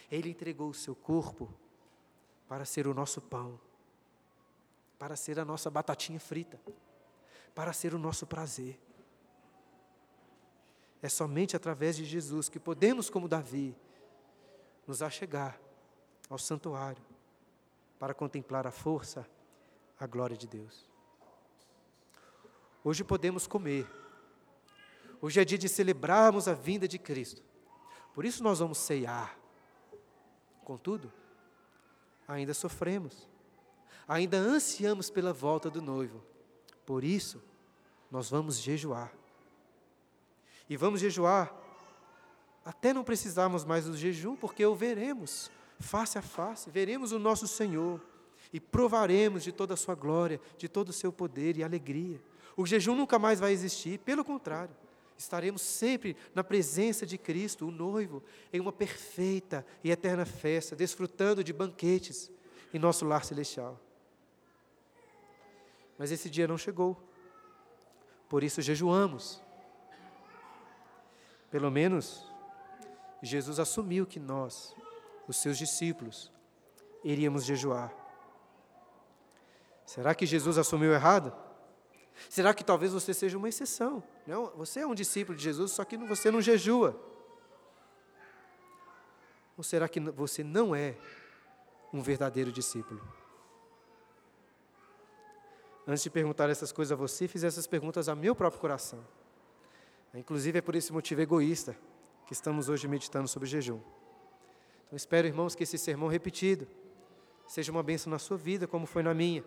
[0.10, 1.52] Ele entregou o seu corpo
[2.48, 3.60] para ser o nosso pão,
[5.00, 6.60] para ser a nossa batatinha frita,
[7.54, 8.80] para ser o nosso prazer.
[11.02, 13.76] É somente através de Jesus que podemos, como Davi,
[14.88, 15.60] nos achegar
[16.30, 17.04] ao santuário
[18.00, 19.28] para contemplar a força,
[20.00, 20.90] a glória de Deus.
[22.84, 23.88] Hoje podemos comer
[25.26, 27.42] Hoje é dia de celebrarmos a vinda de Cristo.
[28.14, 29.36] Por isso nós vamos ceiar.
[30.64, 31.12] Contudo,
[32.28, 33.28] ainda sofremos.
[34.08, 36.24] Ainda ansiamos pela volta do noivo.
[36.86, 37.42] Por isso,
[38.12, 39.12] nós vamos jejuar.
[40.70, 41.52] E vamos jejuar
[42.64, 45.50] até não precisarmos mais do jejum, porque o veremos
[45.80, 48.00] face a face, veremos o nosso Senhor
[48.54, 52.22] e provaremos de toda a sua glória, de todo o seu poder e alegria.
[52.56, 54.85] O jejum nunca mais vai existir, pelo contrário,
[55.18, 61.44] Estaremos sempre na presença de Cristo, o noivo, em uma perfeita e eterna festa, desfrutando
[61.44, 62.32] de banquetes
[62.74, 63.80] em nosso lar celestial.
[65.98, 67.02] Mas esse dia não chegou.
[68.28, 69.42] Por isso jejuamos.
[71.50, 72.26] Pelo menos
[73.22, 74.76] Jesus assumiu que nós,
[75.28, 76.32] os seus discípulos,
[77.04, 77.94] iríamos jejuar.
[79.86, 81.45] Será que Jesus assumiu errado?
[82.30, 84.04] Será que talvez você seja uma exceção?
[84.26, 87.00] Não, você é um discípulo de Jesus, só que você não jejua.
[89.58, 90.96] Ou será que você não é
[91.94, 93.02] um verdadeiro discípulo?
[95.88, 99.06] Antes de perguntar essas coisas a você, fiz essas perguntas ao meu próprio coração.
[100.14, 101.76] Inclusive é por esse motivo egoísta
[102.26, 103.80] que estamos hoje meditando sobre jejum.
[104.88, 106.68] Então espero, irmãos, que esse sermão repetido
[107.48, 109.44] seja uma bênção na sua vida, como foi na minha.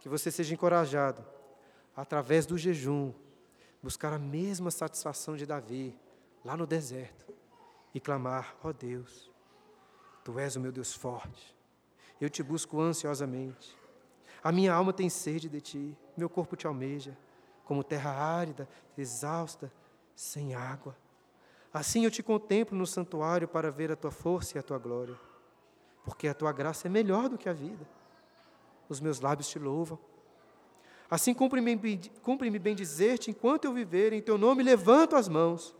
[0.00, 1.24] Que você seja encorajado,
[1.96, 3.12] através do jejum,
[3.82, 5.98] buscar a mesma satisfação de Davi,
[6.44, 7.32] lá no deserto,
[7.94, 9.30] e clamar: Ó oh Deus,
[10.24, 11.54] Tu és o meu Deus forte,
[12.20, 13.76] eu te busco ansiosamente.
[14.42, 17.16] A minha alma tem sede de Ti, meu corpo te almeja,
[17.64, 19.72] como terra árida, exausta,
[20.14, 20.96] sem água.
[21.72, 25.18] Assim eu te contemplo no santuário para ver a tua força e a tua glória,
[26.04, 27.86] porque a tua graça é melhor do que a vida.
[28.88, 29.98] Os meus lábios te louvam.
[31.14, 35.72] Assim cumpre-me cumpre bem dizer-te, enquanto eu viver, em teu nome levanto as mãos.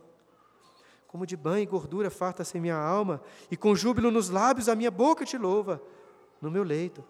[1.09, 3.21] Como de banho e gordura farta-se minha alma,
[3.51, 5.83] e com júbilo nos lábios a minha boca te louva,
[6.41, 7.03] no meu leito,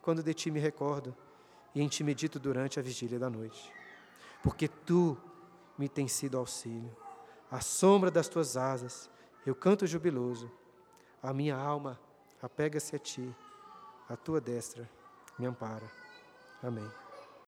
[0.00, 1.12] quando de ti me recordo,
[1.74, 3.72] e em ti medito durante a vigília da noite.
[4.44, 5.18] Porque tu
[5.76, 6.96] me tens sido auxílio
[7.50, 9.10] à sombra das tuas asas,
[9.44, 10.48] eu canto jubiloso.
[11.20, 11.98] A minha alma
[12.40, 13.28] apega-se a ti,
[14.08, 14.88] a tua destra
[15.36, 15.90] me ampara.
[16.62, 17.01] Amém.